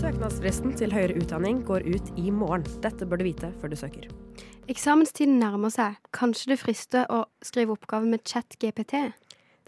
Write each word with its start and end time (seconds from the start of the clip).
Søknadsfristen 0.00 0.72
til 0.78 0.94
høyere 0.94 1.18
utdanning 1.20 1.60
går 1.68 1.84
ut 1.84 2.06
i 2.16 2.30
morgen. 2.32 2.64
Dette 2.80 3.04
bør 3.04 3.20
du 3.20 3.26
vite 3.26 3.50
før 3.60 3.68
du 3.72 3.76
søker. 3.76 4.06
Eksamenstiden 4.72 5.36
nærmer 5.42 5.68
seg. 5.74 5.98
Kanskje 6.16 6.54
det 6.54 6.60
frister 6.62 7.04
å 7.12 7.26
skrive 7.44 7.74
oppgave 7.76 8.08
med 8.08 8.24
chat-GPT? 8.24 8.94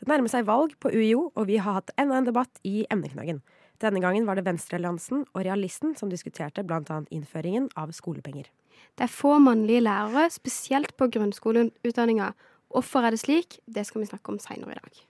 Det 0.00 0.08
nærmer 0.08 0.32
seg 0.32 0.48
valg 0.48 0.72
på 0.80 0.88
UiO, 0.94 1.28
og 1.36 1.44
vi 1.50 1.60
har 1.60 1.82
hatt 1.82 1.92
enda 2.00 2.16
en 2.16 2.30
debatt 2.30 2.62
i 2.64 2.86
emneknaggen. 2.88 3.42
Denne 3.84 4.00
gangen 4.00 4.24
var 4.24 4.38
det 4.38 4.46
Venstrealliansen 4.46 5.26
og 5.34 5.44
Realisten 5.44 5.92
som 5.98 6.08
diskuterte 6.08 6.64
bl.a. 6.64 7.02
innføringen 7.12 7.68
av 7.76 7.92
skolepenger. 7.92 8.48
Det 8.96 9.04
er 9.04 9.12
få 9.12 9.36
mannlige 9.42 9.84
lærere, 9.84 10.30
spesielt 10.32 10.96
på 10.96 11.10
grunnskoleutdanninga. 11.12 12.32
Hvorfor 12.72 13.04
er 13.04 13.12
det 13.12 13.20
slik? 13.20 13.58
Det 13.68 13.84
skal 13.84 14.00
vi 14.00 14.08
snakke 14.08 14.32
om 14.32 14.38
seinere 14.40 14.72
i 14.72 14.78
dag. 14.80 15.00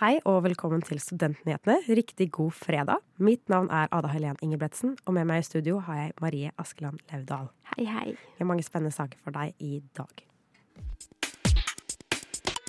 Hei 0.00 0.14
og 0.26 0.40
velkommen 0.46 0.80
til 0.82 0.98
Studentnyhetene. 0.98 1.76
Riktig 1.86 2.30
god 2.32 2.54
fredag. 2.56 3.02
Mitt 3.20 3.44
navn 3.52 3.68
er 3.70 3.92
Ada 3.92 4.08
Helen 4.10 4.38
Ingebretsen, 4.42 4.96
og 5.04 5.14
med 5.14 5.28
meg 5.28 5.42
i 5.42 5.46
studio 5.46 5.82
har 5.84 6.00
jeg 6.00 6.14
Marie 6.24 6.50
Askeland 6.58 6.98
Laudal. 7.12 7.50
Hei, 7.74 7.84
hei. 7.84 8.06
Vi 8.16 8.40
har 8.40 8.48
mange 8.48 8.64
spennende 8.64 8.94
saker 8.96 9.20
for 9.22 9.36
deg 9.36 9.52
i 9.60 9.82
dag. 9.94 10.24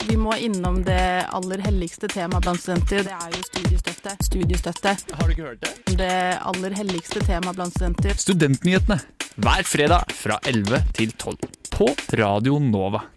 Vi 0.05 0.19
må 0.21 0.35
innom 0.37 0.83
det 0.85 1.25
aller 1.33 1.63
helligste 1.65 2.11
temaet 2.11 2.45
blant 2.45 2.61
studenter. 2.61 3.07
Det 3.07 3.15
er 3.15 3.39
jo 3.39 3.41
studiestøtte. 3.47 4.17
Studiestøtte. 4.27 4.95
Har 5.15 5.25
du 5.25 5.33
ikke 5.33 5.47
hørt 5.47 5.63
det? 5.63 5.97
Det 6.03 6.13
aller 6.51 6.77
helligste 6.77 7.23
temaet 7.25 7.55
blant 7.55 7.73
studenter. 7.73 8.19
Studentnyhetene 8.19 8.99
hver 9.41 9.65
fredag 9.65 10.13
fra 10.13 10.37
11 10.45 10.83
til 10.99 11.15
12 11.17 11.39
på 11.73 11.89
Radio 12.19 12.59
Nova. 12.59 13.07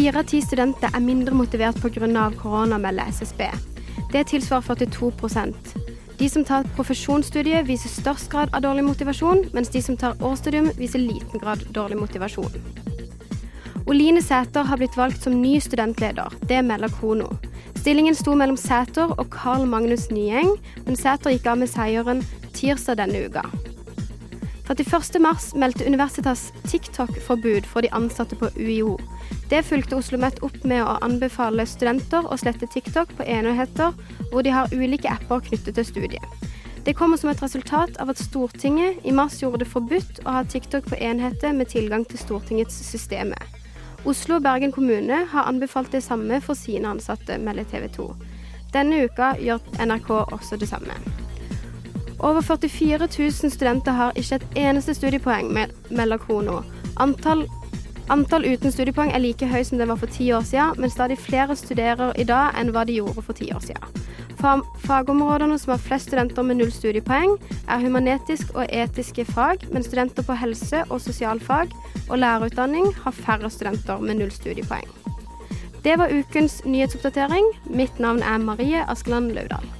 Fire 0.00 0.16
av 0.16 0.30
ti 0.30 0.38
studenter 0.40 0.94
er 0.96 1.02
mindre 1.04 1.34
motivert 1.36 1.76
pga. 1.76 2.30
korona, 2.40 2.78
melder 2.78 3.04
SSB. 3.12 3.42
Det 4.12 4.22
tilsvarer 4.30 4.62
42% 4.62 5.74
De 6.18 6.28
som 6.28 6.44
tar 6.44 6.64
profesjonsstudiet, 6.76 7.66
viser 7.68 7.90
størst 7.92 8.30
grad 8.32 8.48
av 8.54 8.62
dårlig 8.62 8.84
motivasjon, 8.84 9.44
mens 9.52 9.68
de 9.68 9.82
som 9.82 9.96
tar 9.96 10.16
årsstudium, 10.22 10.70
viser 10.78 10.98
liten 10.98 11.38
grad 11.38 11.66
dårlig 11.74 11.98
motivasjon. 12.00 12.56
Oline 13.86 14.22
Sæter 14.22 14.64
har 14.64 14.78
blitt 14.80 14.96
valgt 14.96 15.22
som 15.22 15.36
ny 15.42 15.60
studentleder. 15.60 16.32
Det 16.48 16.62
melder 16.64 16.88
Krono. 16.88 17.28
Stillingen 17.76 18.14
sto 18.14 18.34
mellom 18.34 18.56
Sæter 18.56 19.12
og 19.18 19.28
Carl 19.28 19.66
Magnus 19.68 20.08
Nyeng, 20.10 20.56
men 20.86 20.96
Sæter 20.96 21.36
gikk 21.36 21.46
av 21.46 21.60
med 21.60 21.68
seieren 21.68 22.24
tirsdag 22.56 23.02
denne 23.02 23.26
uka. 23.28 23.44
31.3 24.70 25.58
meldte 25.58 25.84
Universitas 25.84 26.52
TikTok-forbud 26.64 27.68
for 27.68 27.82
de 27.82 27.92
ansatte 27.92 28.36
på 28.38 28.48
UiO. 28.56 28.96
Det 29.50 29.64
fulgte 29.66 29.96
Oslo 29.96 30.14
OsloMet 30.14 30.38
opp 30.46 30.64
med 30.64 30.84
å 30.86 30.92
anbefale 31.02 31.64
studenter 31.66 32.22
å 32.22 32.36
slette 32.38 32.68
TikTok 32.70 33.16
på 33.18 33.24
enheter 33.26 33.96
hvor 34.30 34.44
de 34.46 34.52
har 34.54 34.70
ulike 34.70 35.10
apper 35.10 35.42
knyttet 35.48 35.74
til 35.74 35.86
studiet. 35.88 36.46
Det 36.86 36.94
kommer 36.94 37.18
som 37.18 37.32
et 37.32 37.42
resultat 37.42 37.98
av 37.98 38.12
at 38.12 38.22
Stortinget 38.22 39.02
i 39.02 39.10
mars 39.12 39.40
gjorde 39.42 39.64
det 39.64 39.72
forbudt 39.72 40.22
å 40.22 40.36
ha 40.36 40.44
TikTok 40.46 40.86
på 40.92 41.00
enheter 41.02 41.50
med 41.52 41.66
tilgang 41.74 42.06
til 42.06 42.22
Stortingets 42.22 42.78
systemer. 42.92 43.42
Oslo 44.06 44.38
og 44.38 44.46
Bergen 44.46 44.72
kommune 44.72 45.24
har 45.32 45.50
anbefalt 45.50 45.90
det 45.92 46.04
samme 46.06 46.38
for 46.40 46.54
sine 46.54 46.94
ansatte, 46.94 47.36
melder 47.42 47.66
TV 47.68 47.90
2. 47.98 48.06
Denne 48.72 49.02
uka 49.04 49.34
gjør 49.42 49.66
NRK 49.82 50.10
også 50.30 50.60
det 50.62 50.70
samme. 50.70 50.94
Over 52.20 52.40
44 52.40 53.08
000 53.18 53.50
studenter 53.50 53.98
har 53.98 54.14
ikke 54.14 54.38
et 54.38 54.60
eneste 54.62 54.94
studiepoeng, 54.94 55.50
melder 55.90 56.22
Krono. 56.22 56.62
Antall 56.96 57.48
Antall 58.10 58.42
uten 58.42 58.72
studiepoeng 58.74 59.12
er 59.14 59.22
like 59.22 59.46
høy 59.46 59.60
som 59.62 59.78
det 59.78 59.86
var 59.86 59.98
for 60.00 60.10
ti 60.10 60.32
år 60.34 60.42
siden, 60.42 60.80
men 60.82 60.90
stadig 60.90 61.18
flere 61.22 61.54
studerer 61.54 62.10
i 62.18 62.24
dag 62.26 62.56
enn 62.58 62.72
hva 62.74 62.82
de 62.88 62.96
gjorde 62.98 63.22
for 63.22 63.38
ti 63.38 63.52
år 63.54 63.62
siden. 63.62 63.86
Fagområdene 64.82 65.58
som 65.60 65.76
har 65.76 65.82
flest 65.84 66.08
studenter 66.08 66.42
med 66.42 66.58
null 66.58 66.72
studiepoeng, 66.74 67.36
er 67.68 67.84
humanetisk 67.84 68.50
og 68.56 68.66
etiske 68.66 69.24
fag, 69.30 69.68
men 69.70 69.86
studenter 69.86 70.26
på 70.26 70.34
helse- 70.42 70.82
og 70.88 70.98
sosialfag 71.04 71.70
og 72.08 72.18
lærerutdanning 72.18 72.90
har 73.04 73.14
færre 73.14 73.50
studenter 73.50 74.02
med 74.02 74.18
null 74.18 74.32
studiepoeng. 74.34 74.88
Det 75.84 75.94
var 75.98 76.10
ukens 76.12 76.64
nyhetsoppdatering. 76.64 77.46
Mitt 77.70 78.00
navn 78.00 78.24
er 78.26 78.42
Marie 78.42 78.82
Askeland 78.90 79.30
Laudal. 79.32 79.79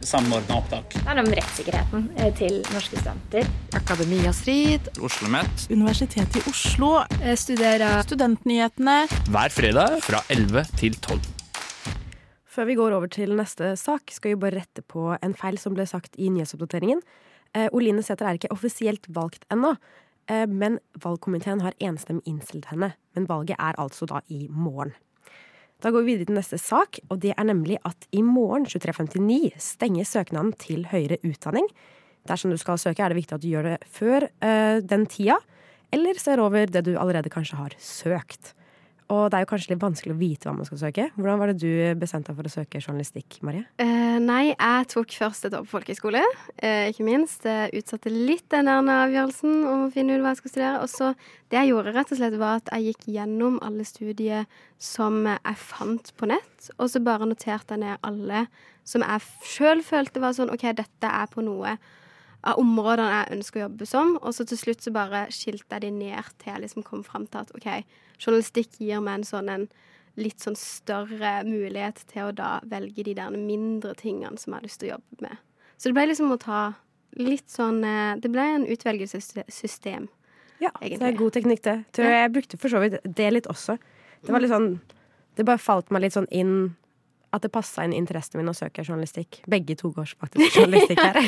Samordna 0.00 0.56
opptak. 0.58 0.94
Det 0.94 1.04
handler 1.04 1.26
om 1.26 1.34
rettssikkerheten 1.38 2.06
eh, 2.16 2.30
til 2.36 2.60
norske 2.72 2.96
studenter. 2.96 3.48
Akademia 3.76 4.32
Strid. 4.36 4.88
Oslo 4.96 5.20
OsloMet. 5.20 5.66
Universitetet 5.70 6.40
i 6.40 6.42
Oslo. 6.50 6.92
Jeg 7.20 7.38
studerer 7.38 8.00
Studentnyhetene. 8.06 8.96
Hver 9.28 9.52
fredag 9.52 9.98
fra 10.06 10.22
11 10.32 10.64
til 10.80 10.96
12. 10.96 11.20
Før 12.50 12.66
vi 12.66 12.74
går 12.78 12.96
over 12.96 13.10
til 13.12 13.36
neste 13.38 13.74
sak, 13.78 14.10
skal 14.10 14.34
vi 14.34 14.40
bare 14.42 14.62
rette 14.62 14.82
på 14.82 15.12
en 15.14 15.34
feil 15.38 15.58
som 15.60 15.76
ble 15.76 15.86
sagt 15.86 16.16
i 16.18 16.30
nyhetsoppdateringen. 16.32 17.02
Eh, 17.54 17.68
Oline 17.72 18.02
Sæther 18.02 18.30
er 18.30 18.40
ikke 18.40 18.50
offisielt 18.54 19.06
valgt 19.12 19.44
ennå, 19.52 19.76
eh, 20.30 20.46
men 20.46 20.80
valgkomiteen 21.04 21.62
har 21.62 21.76
enstemmig 21.78 22.26
innstilt 22.26 22.70
henne. 22.72 22.94
Men 23.14 23.28
valget 23.28 23.56
er 23.58 23.78
altså 23.78 24.06
da 24.06 24.20
i 24.28 24.46
morgen. 24.50 24.94
Da 25.80 25.88
går 25.88 26.04
vi 26.04 26.12
videre 26.12 26.28
til 26.28 26.36
neste 26.36 26.58
sak, 26.60 26.98
og 27.08 27.22
det 27.22 27.32
er 27.32 27.46
nemlig 27.48 27.78
at 27.88 28.04
i 28.12 28.20
morgen 28.20 28.66
23.59 28.68 29.54
stenger 29.64 30.04
søknaden 30.04 30.52
til 30.60 30.84
høyere 30.90 31.16
utdanning. 31.24 31.64
Dersom 32.28 32.52
du 32.52 32.58
skal 32.60 32.78
søke, 32.78 33.00
er 33.00 33.12
det 33.12 33.16
viktig 33.16 33.38
at 33.38 33.44
du 33.44 33.48
gjør 33.48 33.68
det 33.70 33.78
før 33.88 34.26
øh, 34.28 34.82
den 34.84 35.06
tida, 35.08 35.38
eller 35.90 36.20
ser 36.20 36.42
over 36.44 36.68
det 36.68 36.84
du 36.84 36.92
allerede 37.00 37.32
kanskje 37.32 37.56
har 37.56 37.76
søkt. 37.80 38.52
Og 39.10 39.26
det 39.30 39.38
er 39.38 39.42
jo 39.44 39.50
kanskje 39.50 39.72
litt 39.72 39.82
vanskelig 39.82 40.14
å 40.14 40.20
vite 40.20 40.46
hva 40.46 40.54
man 40.54 40.68
skal 40.68 40.78
søke. 40.84 41.08
Hvordan 41.16 41.40
var 41.40 41.50
det 41.50 41.62
du 41.62 41.98
bestemte 41.98 42.30
deg 42.30 42.38
for 42.38 42.46
å 42.46 42.52
søke 42.52 42.82
journalistikk, 42.82 43.40
Marie? 43.46 43.64
Uh, 43.82 44.18
nei, 44.22 44.52
jeg 44.52 44.88
tok 44.92 45.16
først 45.18 45.48
et 45.48 45.56
år 45.58 45.66
på 45.66 45.74
folkehøyskole, 45.74 46.22
uh, 46.22 46.84
ikke 46.92 47.06
minst. 47.08 47.46
Jeg 47.48 47.82
utsatte 47.82 48.12
litt 48.14 48.46
den 48.54 48.70
der 48.70 48.92
avgjørelsen 48.94 49.64
om 49.66 49.86
å 49.88 49.92
finne 49.94 50.14
ut 50.14 50.22
hva 50.22 50.34
jeg 50.34 50.42
skulle 50.42 50.54
studere. 50.54 50.82
Og 50.84 50.92
så 50.92 51.12
det 51.50 51.58
jeg 51.58 51.72
gjorde, 51.72 51.94
rett 51.96 52.14
og 52.14 52.20
slett, 52.20 52.38
var 52.38 52.60
at 52.60 52.70
jeg 52.76 52.92
gikk 52.92 53.08
gjennom 53.16 53.58
alle 53.66 53.86
studier 53.88 54.46
som 54.80 55.24
jeg 55.26 55.56
fant 55.60 56.12
på 56.16 56.30
nett, 56.30 56.70
og 56.78 56.86
så 56.92 57.02
bare 57.04 57.28
noterte 57.28 57.74
jeg 57.74 57.82
ned 57.82 58.06
alle 58.06 58.46
som 58.86 59.02
jeg 59.04 59.26
sjøl 59.46 59.82
følte 59.84 60.22
var 60.22 60.36
sånn 60.36 60.52
OK, 60.54 60.70
dette 60.78 61.10
er 61.10 61.28
på 61.30 61.42
noe 61.44 61.74
av 62.46 62.60
områdene 62.60 63.10
jeg 63.12 63.36
ønsker 63.36 63.60
å 63.60 63.64
jobbe 63.66 63.88
som. 63.88 64.16
Og 64.22 64.34
så 64.36 64.46
til 64.48 64.60
slutt 64.60 64.84
så 64.84 64.92
bare 64.94 65.26
skilte 65.34 65.76
jeg 65.76 65.84
de 65.84 65.92
ned 65.94 66.34
til 66.40 66.54
jeg 66.54 66.64
liksom 66.64 66.86
kom 66.86 67.04
fram 67.06 67.26
til 67.28 67.42
at 67.42 67.54
OK, 67.56 67.68
journalistikk 68.20 68.80
gir 68.80 69.02
meg 69.04 69.20
en 69.20 69.28
sånn 69.28 69.52
en 69.52 69.66
litt 70.20 70.42
sånn 70.42 70.56
større 70.58 71.40
mulighet 71.46 72.02
til 72.10 72.28
å 72.28 72.36
da 72.36 72.52
velge 72.68 73.04
de 73.06 73.14
der 73.16 73.34
mindre 73.34 73.94
tingene 73.98 74.40
som 74.40 74.52
jeg 74.52 74.58
har 74.58 74.66
lyst 74.66 74.80
til 74.82 74.90
å 74.90 74.94
jobbe 74.96 75.26
med. 75.28 75.42
Så 75.76 75.88
det 75.88 75.96
ble 75.96 76.06
liksom 76.10 76.34
å 76.34 76.40
ta 76.40 76.62
litt 77.18 77.48
sånn 77.50 77.80
eh, 77.86 78.16
Det 78.22 78.30
ble 78.30 78.42
en 78.56 78.66
utvelgelsessystem. 78.70 80.08
Ja, 80.60 80.70
egentlig. 80.82 80.98
det 81.00 81.08
er 81.08 81.18
god 81.18 81.36
teknikk, 81.36 81.62
det. 81.64 81.76
Tror 81.96 82.06
jeg, 82.06 82.18
jeg 82.20 82.32
brukte 82.34 82.58
for 82.60 82.72
så 82.72 82.82
vidt 82.82 82.98
det 83.04 83.30
litt 83.32 83.48
også. 83.50 83.78
Det 84.20 84.34
var 84.34 84.44
litt 84.44 84.52
sånn 84.52 84.74
Det 85.38 85.46
bare 85.48 85.62
falt 85.62 85.90
meg 85.94 86.04
litt 86.04 86.16
sånn 86.16 86.28
inn 86.34 86.74
at 87.30 87.44
det 87.44 87.52
passa 87.54 87.84
inn 87.86 87.94
interessen 87.94 88.40
min 88.40 88.50
å 88.50 88.56
søke 88.56 88.82
journalistikk. 88.82 89.40
Begge 89.50 89.76
to 89.78 89.92
går 89.94 90.14
faktisk 90.18 90.58
journalistikk 90.58 90.98
her. 90.98 91.20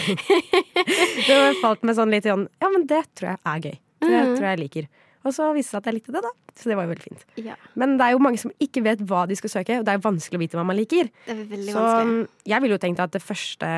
det 1.28 1.38
falt 1.62 1.86
meg 1.86 1.98
sånn 1.98 2.12
litt 2.12 2.26
sånn 2.26 2.48
Ja, 2.62 2.70
men 2.72 2.86
det 2.90 3.04
tror 3.18 3.32
jeg 3.32 3.42
er 3.42 3.66
gøy. 3.68 3.76
Det 4.02 4.10
mm. 4.10 4.32
tror 4.34 4.46
jeg 4.46 4.50
jeg 4.50 4.62
liker. 4.64 4.88
Og 5.22 5.34
så 5.36 5.48
viste 5.54 5.70
det 5.70 5.76
seg 5.76 5.82
at 5.82 5.88
jeg 5.88 5.96
likte 6.00 6.14
det, 6.16 6.22
da. 6.24 6.32
Så 6.58 6.70
det 6.70 6.76
var 6.76 6.86
jo 6.86 6.92
veldig 6.92 7.04
fint. 7.04 7.22
Ja. 7.38 7.54
Men 7.78 7.94
det 7.98 8.08
er 8.08 8.16
jo 8.16 8.22
mange 8.24 8.40
som 8.42 8.52
ikke 8.62 8.82
vet 8.84 9.04
hva 9.06 9.22
de 9.30 9.36
skal 9.38 9.52
søke, 9.52 9.78
og 9.78 9.86
det 9.86 9.92
er 9.92 10.00
jo 10.00 10.06
vanskelig 10.08 10.40
å 10.40 10.42
vite 10.42 10.58
hva 10.58 10.64
man 10.66 10.78
liker. 10.78 11.12
Det 11.26 11.34
er 11.36 11.44
veldig 11.52 11.76
så 11.76 11.84
vanskelig. 11.84 12.24
Så 12.26 12.52
jeg 12.52 12.64
ville 12.64 12.76
jo 12.76 12.82
tenkt 12.82 13.04
at 13.04 13.14
det 13.14 13.22
første, 13.22 13.70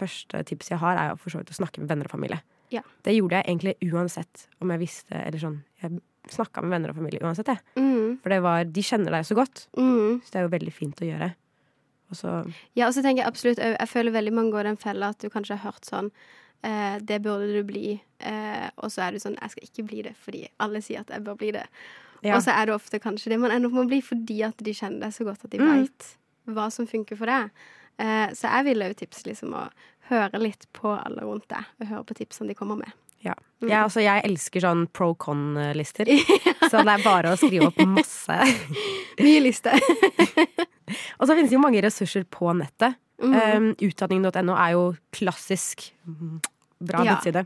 første 0.00 0.42
tipset 0.48 0.74
jeg 0.74 0.80
har, 0.82 1.02
er 1.02 1.20
for 1.20 1.34
så 1.34 1.42
vidt 1.42 1.52
å 1.52 1.58
snakke 1.60 1.82
med 1.82 1.92
venner 1.92 2.08
og 2.08 2.14
familie. 2.14 2.40
Ja. 2.72 2.80
Det 3.04 3.12
gjorde 3.12 3.42
jeg 3.42 3.50
egentlig 3.50 3.92
uansett 3.92 4.46
om 4.64 4.70
jeg 4.72 4.80
visste 4.80 5.12
Eller 5.12 5.36
sånn 5.42 5.58
Jeg 5.82 5.98
snakka 6.32 6.62
med 6.64 6.72
venner 6.72 6.92
og 6.92 6.96
familie 6.96 7.20
uansett, 7.20 7.50
jeg. 7.52 7.60
Mm. 7.76 8.18
For 8.22 8.32
det 8.32 8.38
var, 8.44 8.64
de 8.64 8.84
kjenner 8.86 9.16
deg 9.18 9.26
så 9.28 9.36
godt. 9.36 9.66
Mm. 9.76 10.22
Så 10.22 10.32
det 10.32 10.40
er 10.40 10.46
jo 10.46 10.52
veldig 10.54 10.72
fint 10.72 11.02
å 11.02 11.08
gjøre. 11.08 11.28
Og 12.12 12.18
så 12.18 12.36
Ja, 12.76 12.86
og 12.86 12.94
så 12.94 13.02
tenker 13.02 13.24
jeg 13.24 13.32
absolutt 13.32 13.60
Jeg 13.62 13.88
føler 13.88 14.14
veldig 14.14 14.36
mange 14.36 14.54
går 14.54 14.68
den 14.68 14.80
fella 14.80 15.10
at 15.14 15.20
du 15.22 15.30
kanskje 15.32 15.56
har 15.56 15.72
hørt 15.72 15.88
sånn 15.88 16.12
eh, 16.62 16.96
Det 17.00 17.22
burde 17.24 17.50
du 17.52 17.62
bli. 17.66 17.96
Eh, 18.20 18.68
og 18.76 18.92
så 18.92 19.06
er 19.06 19.16
du 19.16 19.22
sånn 19.22 19.38
Jeg 19.40 19.56
skal 19.56 19.68
ikke 19.68 19.86
bli 19.90 20.06
det 20.06 20.14
fordi 20.20 20.46
alle 20.62 20.82
sier 20.84 21.02
at 21.02 21.12
jeg 21.12 21.24
bør 21.26 21.38
bli 21.40 21.52
det. 21.56 21.66
Ja. 22.22 22.36
Og 22.36 22.44
så 22.44 22.54
er 22.54 22.68
det 22.68 22.76
ofte 22.76 23.02
kanskje 23.02 23.32
det 23.32 23.40
man 23.42 23.50
ender 23.50 23.70
opp 23.70 23.78
med 23.80 23.88
å 23.88 23.90
bli 23.90 24.02
fordi 24.04 24.42
at 24.46 24.60
de 24.62 24.74
kjenner 24.76 25.08
deg 25.08 25.16
så 25.16 25.26
godt 25.26 25.46
at 25.48 25.54
de 25.54 25.62
mm. 25.62 25.70
veit 25.72 26.10
hva 26.52 26.68
som 26.74 26.86
funker 26.90 27.18
for 27.18 27.30
deg. 27.30 27.50
Eh, 28.02 28.28
så 28.38 28.50
jeg 28.50 28.68
vil 28.70 28.86
òg 28.86 28.94
tipse 28.98 29.26
liksom 29.26 29.56
å 29.58 29.66
høre 30.10 30.40
litt 30.42 30.68
på 30.76 30.92
alle 30.94 31.24
rundt 31.26 31.48
deg, 31.50 31.66
og 31.80 31.90
høre 31.90 32.06
på 32.08 32.16
tipsene 32.18 32.52
de 32.52 32.58
kommer 32.58 32.80
med. 32.80 32.94
Ja. 33.22 33.34
Jeg, 33.62 33.78
altså, 33.78 34.00
jeg 34.02 34.24
elsker 34.26 34.64
sånn 34.64 34.86
pro 34.90 35.12
con-lister, 35.14 36.08
så 36.70 36.80
det 36.82 36.94
er 36.96 37.04
bare 37.04 37.30
å 37.30 37.38
skrive 37.38 37.68
opp 37.70 37.78
masse. 37.86 38.38
Mye 39.22 39.42
liste. 39.44 39.74
Og 41.20 41.28
så 41.28 41.36
finnes 41.36 41.50
det 41.52 41.54
jo 41.56 41.62
mange 41.62 41.82
ressurser 41.84 42.24
på 42.26 42.50
nettet. 42.58 42.98
Mm. 43.22 43.36
Um, 43.38 43.68
Utdanning.no 43.86 44.56
er 44.58 44.72
jo 44.74 44.82
klassisk 45.14 45.86
mm, 46.08 46.40
bra 46.82 47.04
Ja. 47.06 47.14
nettside. 47.14 47.44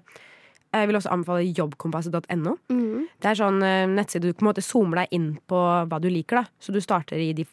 Jeg 0.76 0.88
vil 0.90 0.96
også 0.98 1.12
anbefale 1.12 1.44
jobbkompasset.no. 1.56 2.54
Mm. 2.72 3.04
Det 3.22 3.28
er 3.30 3.38
sånn 3.38 3.60
eh, 3.64 3.84
nettside 3.88 4.26
du 4.26 4.34
på 4.36 4.44
en 4.44 4.48
måte 4.50 4.64
zoomer 4.64 5.02
deg 5.02 5.12
inn 5.16 5.28
på 5.48 5.56
hva 5.88 6.00
du 6.02 6.08
liker. 6.12 6.40
da 6.42 6.44
Så 6.60 6.72
du 6.74 6.80
starter 6.84 7.20
i 7.22 7.30
de 7.36 7.46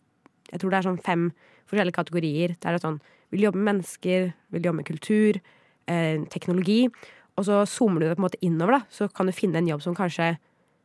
Jeg 0.52 0.60
tror 0.60 0.72
det 0.74 0.80
er 0.80 0.88
sånn 0.88 1.00
fem 1.04 1.28
forskjellige 1.70 1.96
kategorier. 2.00 2.56
Der 2.64 2.76
er 2.76 2.84
sånn 2.84 3.00
Vil 3.32 3.46
jobbe 3.48 3.60
med 3.62 3.70
mennesker, 3.76 4.32
vil 4.52 4.66
jobbe 4.68 4.80
med 4.82 4.86
kultur, 4.90 5.40
eh, 5.88 6.20
teknologi. 6.30 6.88
Og 7.38 7.48
så 7.48 7.64
zoomer 7.70 8.02
du 8.02 8.08
det 8.08 8.18
på 8.18 8.22
en 8.22 8.28
måte 8.28 8.42
innover, 8.46 8.80
da 8.80 8.94
så 8.94 9.08
kan 9.10 9.30
du 9.30 9.36
finne 9.36 9.62
en 9.62 9.70
jobb 9.70 9.82
som 9.86 9.96
kanskje 9.98 10.36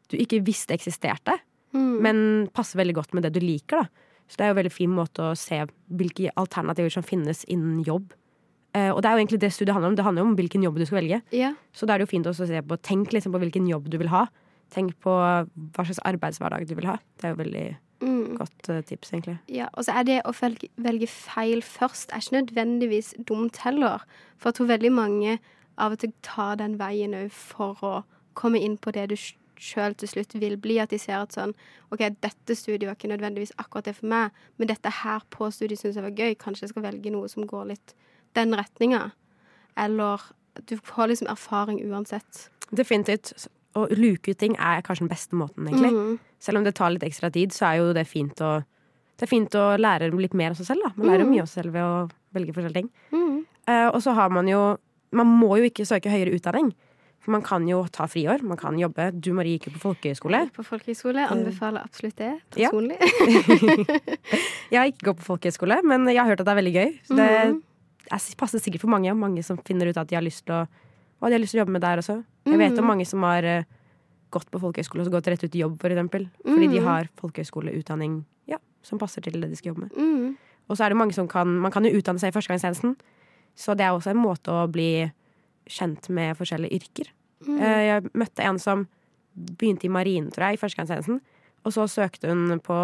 du 0.08 0.16
ikke 0.16 0.40
visste 0.46 0.72
eksisterte, 0.72 1.34
mm. 1.76 1.96
men 2.04 2.20
passer 2.56 2.80
veldig 2.80 2.94
godt 2.96 3.16
med 3.16 3.26
det 3.26 3.34
du 3.36 3.42
liker. 3.44 3.84
da 3.84 4.28
Så 4.28 4.38
det 4.38 4.46
er 4.46 4.50
jo 4.50 4.56
en 4.56 4.60
veldig 4.62 4.72
fin 4.72 4.94
måte 4.94 5.26
å 5.26 5.36
se 5.36 5.60
hvilke 5.92 6.32
alternativer 6.40 6.94
som 6.94 7.04
finnes 7.04 7.44
innen 7.52 7.82
jobb. 7.84 8.14
Eh, 8.76 8.88
og 8.92 9.02
det 9.02 9.10
er 9.10 9.16
jo 9.16 9.24
egentlig 9.24 9.40
det 9.44 9.52
studiet 9.52 9.74
handler 9.76 9.92
om. 9.92 9.96
Det 9.98 10.04
handler 10.04 10.24
jo 10.24 10.30
om 10.30 10.38
hvilken 10.38 10.64
jobb 10.64 10.78
du 10.80 10.86
skal 10.88 11.02
velge. 11.02 11.20
Yeah. 11.32 11.56
Så 11.72 11.88
da 11.88 11.94
er 11.94 12.00
det 12.00 12.08
jo 12.08 12.14
fint 12.16 12.28
å 12.28 12.36
se 12.36 12.62
på 12.64 12.80
Tenk 12.84 13.12
liksom 13.12 13.32
på 13.36 13.40
hvilken 13.44 13.68
jobb 13.68 13.88
du 13.92 13.98
vil 14.00 14.12
ha. 14.12 14.26
Tenk 14.72 14.96
på 15.04 15.12
hva 15.12 15.84
slags 15.84 16.00
arbeidshverdag 16.08 16.68
du 16.68 16.74
vil 16.76 16.88
ha. 16.88 16.98
Det 17.20 17.28
er 17.28 17.36
jo 17.36 17.42
veldig 17.42 17.66
Mm. 17.98 18.36
godt 18.38 18.68
uh, 18.70 18.80
tips, 18.86 19.10
egentlig. 19.10 19.38
Ja, 19.50 19.66
og 19.74 19.82
så 19.82 19.96
er 19.98 20.04
det 20.06 20.18
å 20.22 20.30
velge, 20.38 20.68
velge 20.78 21.08
feil 21.10 21.64
først 21.66 22.12
er 22.14 22.22
ikke 22.22 22.36
nødvendigvis 22.36 23.14
dumt 23.26 23.58
heller. 23.64 24.04
For 24.38 24.52
jeg 24.52 24.58
tror 24.60 24.68
veldig 24.70 24.92
mange 24.94 25.38
av 25.78 25.92
og 25.94 25.98
til 26.02 26.12
ta 26.22 26.54
den 26.58 26.76
veien 26.80 27.14
òg 27.14 27.30
for 27.30 27.78
å 27.86 27.92
komme 28.34 28.60
inn 28.62 28.76
på 28.78 28.92
det 28.92 29.08
du 29.10 29.16
sjøl 29.58 29.94
til 29.98 30.08
slutt 30.08 30.34
vil 30.38 30.56
bli. 30.56 30.78
At 30.78 30.90
de 30.90 30.98
ser 30.98 31.18
at 31.22 31.32
sånn 31.34 31.54
OK, 31.92 32.04
dette 32.22 32.54
studiet 32.54 32.86
var 32.86 32.94
ikke 32.98 33.10
nødvendigvis 33.10 33.52
akkurat 33.58 33.84
det 33.88 33.96
for 33.96 34.06
meg, 34.06 34.30
men 34.58 34.68
dette 34.70 34.90
her 35.02 35.20
på 35.34 35.50
studiet 35.54 35.80
syns 35.80 35.96
jeg 35.98 36.04
var 36.04 36.14
gøy. 36.14 36.36
Kanskje 36.38 36.66
jeg 36.66 36.74
skal 36.74 36.82
velge 36.86 37.10
noe 37.14 37.28
som 37.28 37.46
går 37.46 37.66
litt 37.72 37.94
den 38.34 38.54
retninga. 38.54 39.12
Eller 39.78 40.20
du 40.66 40.76
får 40.82 41.08
liksom 41.12 41.30
erfaring 41.30 41.80
uansett. 41.90 42.48
Definitivt. 42.74 43.46
Og 43.78 43.90
luke 43.94 44.30
ut 44.32 44.38
ting 44.40 44.56
er 44.58 44.82
kanskje 44.82 45.04
den 45.06 45.12
beste 45.12 45.36
måten, 45.38 45.66
egentlig. 45.68 45.92
Mhm. 45.92 46.18
Selv 46.40 46.58
om 46.58 46.64
det 46.64 46.74
tar 46.74 46.90
litt 46.90 47.02
ekstra 47.06 47.30
tid, 47.32 47.50
så 47.52 47.66
er 47.72 47.78
jo 47.78 47.92
det 47.92 48.06
fint 48.06 48.34
å 48.40 48.64
det 49.18 49.26
er 49.26 49.30
fint 49.34 49.50
å 49.58 49.74
lære 49.76 50.12
litt 50.14 50.34
mer 50.34 50.50
av 50.50 50.56
seg 50.56 50.66
selv. 50.66 50.82
da 50.84 50.92
Man 50.96 51.08
lærer 51.08 51.24
Mhm. 51.24 51.30
mye 51.34 51.42
av 51.42 51.48
seg 51.48 51.64
selv 51.64 51.72
ved 51.72 51.82
å 51.82 52.10
velge 52.34 52.52
forskjellige 52.54 52.72
ting. 52.74 52.90
Mm. 53.10 53.46
Uh, 53.66 53.88
og 53.92 54.00
så 54.00 54.14
har 54.14 54.28
man 54.30 54.46
jo 54.46 54.78
Man 55.12 55.26
må 55.26 55.56
jo 55.58 55.64
ikke 55.70 55.86
søke 55.86 56.10
høyere 56.10 56.34
utdanning. 56.36 56.72
For 57.20 57.32
man 57.32 57.42
kan 57.42 57.66
jo 57.68 57.82
ta 57.90 58.06
friår, 58.06 58.42
man 58.46 58.56
kan 58.56 58.76
jobbe. 58.78 59.10
Du 59.20 59.32
Marie 59.34 59.58
gikk 59.58 59.66
jo 59.68 59.72
på 59.74 59.80
folkehøyskole. 59.94 60.50
På 60.54 60.62
folkehøyskole 60.64 61.24
anbefaler 61.28 61.82
absolutt 61.82 62.16
det 62.16 62.40
Ja. 62.56 62.70
personlig. 62.70 62.96
Jeg 64.70 64.78
har 64.78 64.86
ikke 64.90 65.08
gått 65.10 65.18
på 65.22 65.26
folkehøyskole, 65.32 65.80
men 65.82 66.06
jeg 66.08 66.18
har 66.20 66.28
hørt 66.28 66.40
at 66.40 66.46
det 66.46 66.52
er 66.52 66.60
veldig 66.60 66.74
gøy. 66.74 66.90
Så 67.08 67.16
det 67.16 67.28
Mhm. 67.48 67.62
er- 68.12 68.36
passer 68.36 68.58
sikkert 68.60 68.80
for 68.80 68.88
mange, 68.88 69.10
og 69.10 69.16
mange 69.16 69.42
som 69.44 69.56
finner 69.58 69.88
ut 69.88 69.96
at 69.96 70.06
de 70.08 70.14
har 70.14 70.22
lyst 70.22 70.44
til 70.46 70.54
å 70.54 70.68
de 71.26 71.32
har 71.32 71.40
lyst 71.40 71.50
til 71.50 71.58
å 71.60 71.64
jobbe 71.66 71.72
med 71.72 71.80
der 71.82 71.96
også. 71.98 72.24
Jeg 72.46 72.58
vet 72.58 72.78
om 72.78 72.84
Mhm. 72.84 72.86
mange 72.86 73.06
som 73.06 73.22
har 73.22 73.42
eh, 73.44 73.64
gått 74.30 74.50
på 74.52 74.60
folkehøyskole 74.60 75.00
og 75.00 75.06
så 75.06 75.10
gått 75.10 75.26
rett 75.26 75.42
ut 75.44 75.54
i 75.54 75.58
jobb, 75.58 75.80
for 75.80 75.88
eksempel. 75.90 76.28
Fordi 76.44 76.68
de 76.70 76.78
Mhm. 76.80 76.84
har 76.84 77.08
folkehøyskoleutdanning 77.16 78.24
ja, 78.46 78.56
som 78.82 78.98
passer 78.98 79.20
til 79.22 79.32
det 79.40 79.50
de 79.50 79.56
skal 79.56 79.74
jobbe 79.74 79.80
med. 79.90 80.36
Og 80.70 80.76
så 80.76 80.84
er 80.84 80.90
det 80.90 80.96
mange 80.96 81.12
som 81.14 81.26
kan 81.26 81.46
Man 81.60 81.72
kan 81.72 81.82
jo 81.84 81.90
utdanne 81.90 82.20
seg 82.20 82.28
i 82.28 82.38
førstegangstjenesten, 82.38 82.96
så 83.58 83.74
det 83.74 83.86
er 83.88 83.94
også 83.96 84.12
en 84.14 84.22
måte 84.22 84.54
å 84.54 84.68
bli 84.70 85.08
kjent 85.68 86.06
med 86.14 86.36
forskjellige 86.38 86.78
yrker. 86.78 87.10
Mhm. 87.44 87.58
Eh, 87.60 87.82
Jeg 87.88 88.12
møtte 88.14 88.44
en 88.46 88.58
som 88.62 88.86
begynte 89.34 89.86
i 89.86 89.92
marinen, 89.92 90.30
tror 90.34 90.48
jeg, 90.48 90.58
i 90.58 90.62
førstegangstjenesten. 90.62 91.20
Og 91.66 91.72
så 91.74 91.84
søkte 91.90 92.30
hun 92.30 92.60
på 92.64 92.78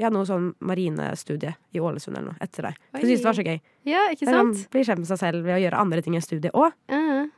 ja, 0.00 0.08
noe 0.08 0.24
sånn 0.24 0.52
marinestudie 0.64 1.52
i 1.74 1.80
Ålesund 1.82 2.16
eller 2.16 2.30
noe 2.32 2.40
etter 2.40 2.70
det. 2.70 2.74
For 2.90 3.02
hun 3.02 3.10
syntes 3.10 3.20
det 3.20 3.28
var 3.28 3.38
så 3.38 3.44
gøy. 3.46 3.60
Ja, 3.90 4.04
ikke 4.14 4.26
sant? 4.26 4.36
kan 4.36 4.52
blir 4.54 4.70
bli 4.70 4.84
kjent 4.88 5.02
med 5.02 5.10
seg 5.10 5.18
selv 5.20 5.44
ved 5.44 5.56
å 5.58 5.60
gjøre 5.60 5.80
andre 5.82 6.02
ting 6.02 6.16
enn 6.16 6.24
studie 6.24 6.50
òg. 6.54 6.72
Mhm. 6.90 7.30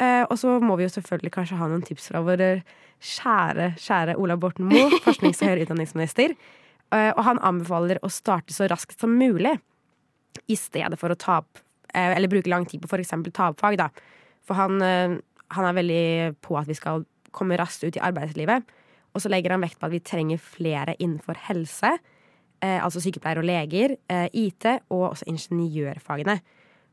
Eh, 0.00 0.22
og 0.30 0.38
så 0.40 0.54
må 0.64 0.78
vi 0.78 0.86
jo 0.86 0.94
selvfølgelig 0.94 1.34
kanskje 1.34 1.58
ha 1.60 1.66
noen 1.68 1.84
tips 1.84 2.08
fra 2.08 2.22
vår 2.24 2.62
kjære, 3.04 3.74
kjære 3.76 4.14
Ola 4.16 4.36
Borten 4.40 4.64
Moe, 4.70 4.88
forsknings- 5.04 5.42
og 5.42 5.50
høyere 5.50 5.66
utdanningsminister. 5.66 6.36
Eh, 6.90 7.10
og 7.16 7.22
han 7.26 7.38
anbefaler 7.44 8.00
å 8.02 8.08
starte 8.10 8.54
så 8.56 8.66
raskt 8.70 8.98
som 8.98 9.12
mulig, 9.18 9.58
i 10.48 10.56
stedet 10.56 10.96
for 10.98 11.12
å 11.12 11.18
ta 11.18 11.40
opp 11.42 11.60
Eller 11.94 12.28
bruke 12.30 12.50
lang 12.50 12.66
tid 12.68 12.82
på 12.82 12.88
f.eks. 12.90 13.14
ta 13.32 13.50
opp 13.50 13.60
fag, 13.60 13.76
da. 13.80 13.88
For 14.46 14.54
han, 14.54 14.80
eh, 14.82 15.16
han 15.56 15.66
er 15.68 15.76
veldig 15.76 16.36
på 16.42 16.58
at 16.58 16.68
vi 16.70 16.74
skal 16.78 17.04
komme 17.32 17.58
raskt 17.58 17.84
ut 17.84 17.96
i 17.96 18.02
arbeidslivet. 18.02 18.64
Og 19.14 19.22
så 19.22 19.30
legger 19.30 19.50
han 19.56 19.62
vekt 19.64 19.78
på 19.80 19.86
at 19.88 19.94
vi 19.94 20.00
trenger 20.00 20.38
flere 20.38 20.94
innenfor 20.98 21.38
helse. 21.48 21.96
Eh, 22.62 22.78
altså 22.78 23.00
sykepleiere 23.02 23.42
og 23.42 23.48
leger, 23.48 23.96
eh, 24.08 24.28
IT 24.32 24.66
og 24.90 25.10
også 25.12 25.26
ingeniørfagene. 25.26 26.40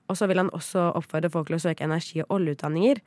Og 0.09 0.15
så 0.17 0.27
vil 0.27 0.37
han 0.39 0.49
også 0.55 0.93
oppfordre 0.95 1.29
folk 1.29 1.47
til 1.49 1.57
å 1.57 1.61
søke 1.61 1.83
energi- 1.83 2.23
og 2.23 2.37
oljeutdanninger. 2.39 3.01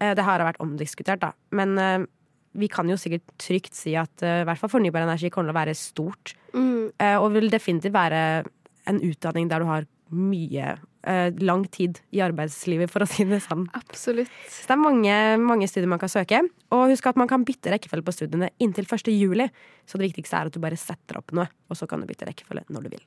Eh, 0.00 0.14
Det 0.14 0.24
har 0.24 0.40
vært 0.40 0.60
omdiskutert, 0.60 1.20
da. 1.20 1.32
Men 1.50 1.78
eh, 1.78 2.06
vi 2.54 2.68
kan 2.68 2.88
jo 2.88 2.96
sikkert 2.96 3.26
trygt 3.38 3.74
si 3.74 3.94
at 3.96 4.22
eh, 4.22 4.42
i 4.42 4.44
hvert 4.44 4.58
fall 4.58 4.70
fornybar 4.70 5.02
energi 5.02 5.28
kommer 5.30 5.50
til 5.50 5.56
å 5.56 5.60
være 5.60 5.74
stort. 5.74 6.34
Mm. 6.54 6.92
eh, 6.98 7.16
Og 7.16 7.32
vil 7.32 7.50
definitivt 7.50 7.92
være 7.92 8.44
en 8.86 9.00
utdanning 9.02 9.48
der 9.50 9.58
du 9.58 9.66
har 9.66 9.86
mye 10.12 10.76
eh, 11.06 11.28
lang 11.46 11.64
tid 11.72 12.00
i 12.14 12.22
arbeidslivet, 12.24 12.92
for 12.92 13.04
å 13.04 13.08
si 13.10 13.26
det 13.28 13.40
sånn. 13.44 13.66
Absolutt. 13.78 14.30
Så 14.50 14.68
det 14.68 14.76
er 14.76 14.82
mange, 14.82 15.18
mange 15.42 15.68
studier 15.70 15.90
man 15.90 16.02
kan 16.02 16.12
søke. 16.12 16.42
Og 16.74 16.88
husk 16.92 17.10
at 17.10 17.20
man 17.20 17.30
kan 17.30 17.46
bytte 17.46 17.72
rekkefølge 17.74 18.06
på 18.06 18.16
studiene 18.16 18.52
inntil 18.62 18.88
1. 18.88 19.12
juli. 19.14 19.48
Så 19.86 20.00
det 20.00 20.10
viktigste 20.10 20.40
er 20.40 20.50
at 20.50 20.56
du 20.56 20.62
bare 20.62 20.78
setter 20.80 21.20
opp 21.20 21.34
noe, 21.36 21.48
og 21.70 21.78
så 21.78 21.88
kan 21.90 22.02
du 22.02 22.10
bytte 22.10 22.28
rekkefølge 22.28 22.66
når 22.74 22.88
du 22.88 22.96
vil. 22.96 23.06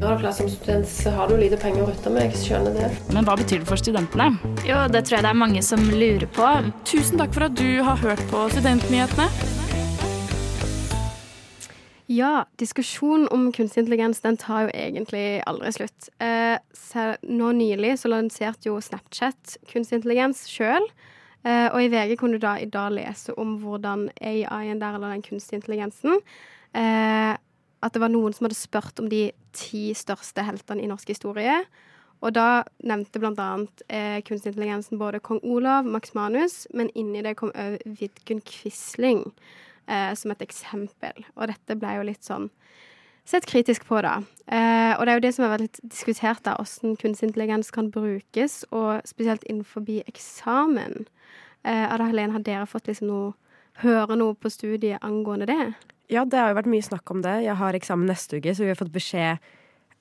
Ja, 0.00 0.18
klart 0.18 0.34
Som 0.34 0.48
student 0.48 0.88
så 0.88 1.10
har 1.14 1.28
du 1.28 1.36
lite 1.38 1.58
penger 1.60 1.84
å 1.84 1.90
rutte 1.90 2.10
med. 2.10 2.30
Jeg 2.30 2.40
skjønner 2.42 2.74
det. 2.74 2.90
Men 3.14 3.28
hva 3.28 3.36
betyr 3.38 3.62
det 3.62 3.68
for 3.68 3.78
studentene? 3.78 4.32
Jo, 4.66 4.82
det 4.90 5.04
tror 5.06 5.20
jeg 5.20 5.26
det 5.28 5.32
er 5.34 5.40
mange 5.44 5.62
som 5.66 5.86
lurer 5.92 6.26
på. 6.34 6.50
Tusen 6.88 7.20
takk 7.20 7.34
for 7.36 7.50
at 7.50 7.58
du 7.58 7.82
har 7.86 8.00
hørt 8.00 8.22
på 8.32 8.48
Studentnyhetene. 8.56 9.59
Ja, 12.10 12.46
diskusjonen 12.58 13.28
om 13.28 13.52
kunstig 13.52 13.84
intelligens 13.84 14.18
den 14.20 14.34
tar 14.36 14.64
jo 14.64 14.70
egentlig 14.74 15.44
aldri 15.46 15.70
slutt. 15.70 16.08
Eh, 16.18 16.58
nå 17.22 17.50
nylig 17.54 17.92
så 18.00 18.10
lanserte 18.10 18.66
jo 18.66 18.80
Snapchat 18.82 19.60
kunstig 19.70 20.00
intelligens 20.00 20.40
sjøl. 20.50 20.88
Eh, 21.46 21.68
og 21.68 21.78
i 21.78 21.92
VG 21.92 22.16
kunne 22.18 22.40
du 22.40 22.42
da 22.42 22.56
i 22.58 22.66
dag 22.66 22.90
lese 22.96 23.36
om 23.38 23.60
hvordan 23.62 24.08
AI-en 24.18 24.82
der, 24.82 24.98
eller 24.98 25.14
den 25.14 25.22
kunstige 25.22 25.60
intelligensen 25.60 26.18
eh, 26.74 27.38
At 27.80 27.94
det 27.94 28.02
var 28.02 28.10
noen 28.10 28.34
som 28.34 28.48
hadde 28.48 28.58
spurt 28.58 28.98
om 28.98 29.06
de 29.08 29.28
ti 29.54 29.94
største 29.94 30.42
heltene 30.42 30.82
i 30.82 30.90
norsk 30.90 31.14
historie. 31.14 31.60
Og 32.26 32.34
da 32.34 32.64
nevnte 32.82 33.22
blant 33.22 33.38
annet 33.38 33.86
eh, 33.86 34.18
kunstig 34.26 34.56
intelligensen 34.56 34.98
både 34.98 35.22
kong 35.22 35.38
Olav, 35.46 35.86
Max 35.86 36.18
Manus, 36.18 36.64
men 36.74 36.90
inni 36.98 37.22
det 37.22 37.38
kom 37.38 37.54
òg 37.54 37.78
Vidkun 37.86 38.42
Quisling 38.42 39.28
som 39.88 40.30
et 40.30 40.42
eksempel. 40.44 41.24
Og 41.34 41.48
dette 41.50 41.74
ble 41.74 41.96
jo 41.96 42.04
litt 42.06 42.22
sånn 42.22 42.44
sett 43.30 43.46
kritisk 43.46 43.86
på, 43.88 44.00
da. 44.04 44.18
Eh, 44.50 44.92
og 44.96 45.04
det 45.04 45.12
er 45.12 45.18
jo 45.18 45.24
det 45.24 45.32
som 45.36 45.44
har 45.44 45.54
vært 45.54 45.66
litt 45.68 45.80
diskutert, 45.92 46.42
da, 46.46 46.56
hvordan 46.58 46.96
kunstig 47.00 47.28
intelligens 47.28 47.70
kan 47.74 47.90
brukes, 47.94 48.62
og 48.74 49.06
spesielt 49.08 49.44
innenfor 49.46 49.86
eksamen. 50.06 51.06
Eh, 51.62 51.86
Ada 51.86 52.08
Helene, 52.10 52.34
har 52.34 52.44
dere 52.46 52.68
fått 52.70 52.90
liksom 52.90 53.10
noe 53.10 53.32
høre 53.80 54.16
noe 54.18 54.36
på 54.36 54.50
studiet 54.52 55.02
angående 55.06 55.48
det? 55.48 55.72
Ja, 56.10 56.24
det 56.26 56.40
har 56.40 56.50
jo 56.50 56.58
vært 56.58 56.70
mye 56.72 56.84
snakk 56.84 57.10
om 57.14 57.22
det. 57.24 57.36
Jeg 57.46 57.56
har 57.56 57.76
eksamen 57.76 58.08
neste 58.10 58.40
uke, 58.40 58.54
så 58.54 58.66
vi 58.66 58.72
har 58.72 58.80
fått 58.80 58.92
beskjed 58.92 59.38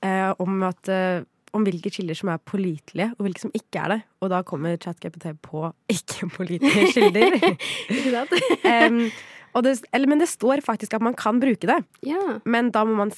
eh, 0.04 0.32
om, 0.42 0.64
at, 0.66 0.90
eh, 0.90 1.22
om 1.56 1.66
hvilke 1.68 1.92
kilder 1.94 2.18
som 2.18 2.32
er 2.34 2.42
pålitelige, 2.42 3.12
og 3.16 3.28
hvilke 3.28 3.44
som 3.46 3.54
ikke 3.56 3.84
er 3.84 3.94
det. 3.94 4.00
Og 4.24 4.32
da 4.34 4.42
kommer 4.48 4.80
ChatGPT 4.82 5.36
på 5.46 5.68
ikke-pålitelige 5.94 6.94
kilder. 6.96 7.38
Ikke 7.94 8.16
sant? 8.16 8.34
det, 9.66 9.76
eller, 9.92 10.08
men 10.08 10.20
det 10.22 10.30
står 10.30 10.62
faktisk 10.66 10.94
at 10.94 11.02
man 11.02 11.16
kan 11.18 11.40
bruke 11.42 11.68
det, 11.68 11.80
ja. 12.06 12.40
men 12.46 12.72
da 12.72 12.84
må 12.86 12.96
man 12.96 13.12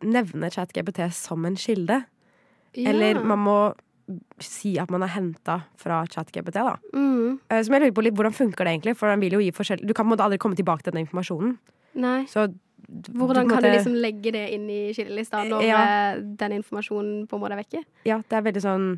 nevne 0.00 0.50
ChatGPT 0.52 1.06
som 1.12 1.44
en 1.44 1.56
kilde. 1.56 2.02
ja. 2.74 2.90
Eller 2.90 3.20
man 3.24 3.38
må 3.38 3.56
si 4.42 4.72
at 4.80 4.90
man 4.90 5.02
har 5.04 5.12
henta 5.14 5.60
fra 5.78 6.00
ChatGPT. 6.06 6.54
da. 6.58 6.76
mm. 6.92 7.40
Eh, 7.48 7.62
Som 7.62 7.74
jeg 7.74 7.82
lurer 7.82 7.94
på 7.94 8.02
litt, 8.02 8.14
Hvordan 8.18 8.34
funker 8.34 8.64
det 8.66 8.72
egentlig? 8.74 8.96
For 8.98 9.06
den 9.08 9.20
vil 9.20 9.36
jo 9.38 9.42
gi 9.44 9.52
forskjell... 9.54 9.84
Du 9.86 9.94
kan 9.94 10.06
måte 10.06 10.24
aldri 10.24 10.38
komme 10.38 10.56
tilbake 10.58 10.82
til 10.82 10.92
den 10.92 11.04
informasjonen. 11.04 11.58
Nei. 11.94 12.24
Så 12.26 12.48
Hvordan 12.90 13.46
du, 13.46 13.52
kan 13.52 13.60
kan 13.60 13.62
du 13.62 13.76
liksom 13.76 13.94
legge 14.02 14.32
det 14.34 14.48
inn 14.56 14.66
i 14.70 14.80
kildelista 14.96 15.44
når 15.46 15.62
Ja. 15.62 16.16
den 16.18 16.56
informasjonen 16.58 17.28
på 17.30 17.36
en 17.36 17.42
måte 17.44 17.54
er 17.54 17.62
vekke? 17.62 17.84
Ja, 18.08 18.18
det 18.26 18.36
er 18.40 18.42
veldig 18.48 18.62
sånn 18.64 18.88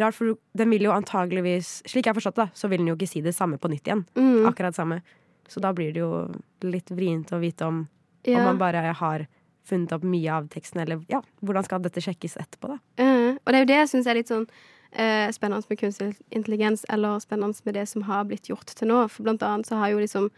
rart, 0.00 0.14
for 0.16 0.34
den 0.56 0.70
vil 0.70 0.82
jo 0.88 0.92
antageligvis 0.94 1.82
Slik 1.86 2.06
jeg 2.06 2.14
har 2.14 2.18
forstått 2.18 2.40
det, 2.40 2.48
så 2.56 2.68
vil 2.70 2.78
den 2.82 2.88
jo 2.90 2.96
ikke 2.96 3.08
si 3.10 3.20
det 3.22 3.34
samme 3.36 3.58
på 3.60 3.70
nytt 3.70 3.86
igjen. 3.86 4.02
Mm. 4.16 4.46
Akkurat 4.50 4.74
samme. 4.74 5.02
Så 5.50 5.62
da 5.62 5.72
blir 5.74 5.92
det 5.94 6.02
jo 6.02 6.24
litt 6.62 6.90
vrient 6.94 7.32
å 7.34 7.40
vite 7.42 7.66
om, 7.66 7.84
om 7.84 8.42
man 8.46 8.60
bare 8.60 8.94
har 8.94 9.26
funnet 9.66 9.92
opp 9.94 10.04
mye 10.06 10.32
av 10.32 10.48
teksten, 10.50 10.82
eller 10.82 11.02
ja, 11.10 11.20
hvordan 11.44 11.66
skal 11.66 11.82
dette 11.84 12.02
sjekkes 12.02 12.38
etterpå, 12.40 12.72
da? 12.72 12.78
Uh, 13.00 13.38
og 13.38 13.50
det 13.50 13.58
er 13.58 13.64
jo 13.64 13.70
det 13.70 13.78
jeg 13.82 13.90
syns 13.92 14.08
er 14.08 14.18
litt 14.18 14.30
sånn 14.30 14.46
uh, 14.46 15.28
spennende 15.34 15.70
med 15.70 15.80
kunstig 15.82 16.10
intelligens, 16.34 16.86
eller 16.90 17.20
spennende 17.22 17.66
med 17.66 17.78
det 17.78 17.86
som 17.90 18.06
har 18.08 18.26
blitt 18.30 18.50
gjort 18.50 18.72
til 18.74 18.90
nå. 18.90 19.04
For 19.12 19.26
blant 19.26 19.44
annet 19.46 19.70
så 19.70 19.78
har 19.82 19.92
jo 19.92 20.02
liksom 20.02 20.30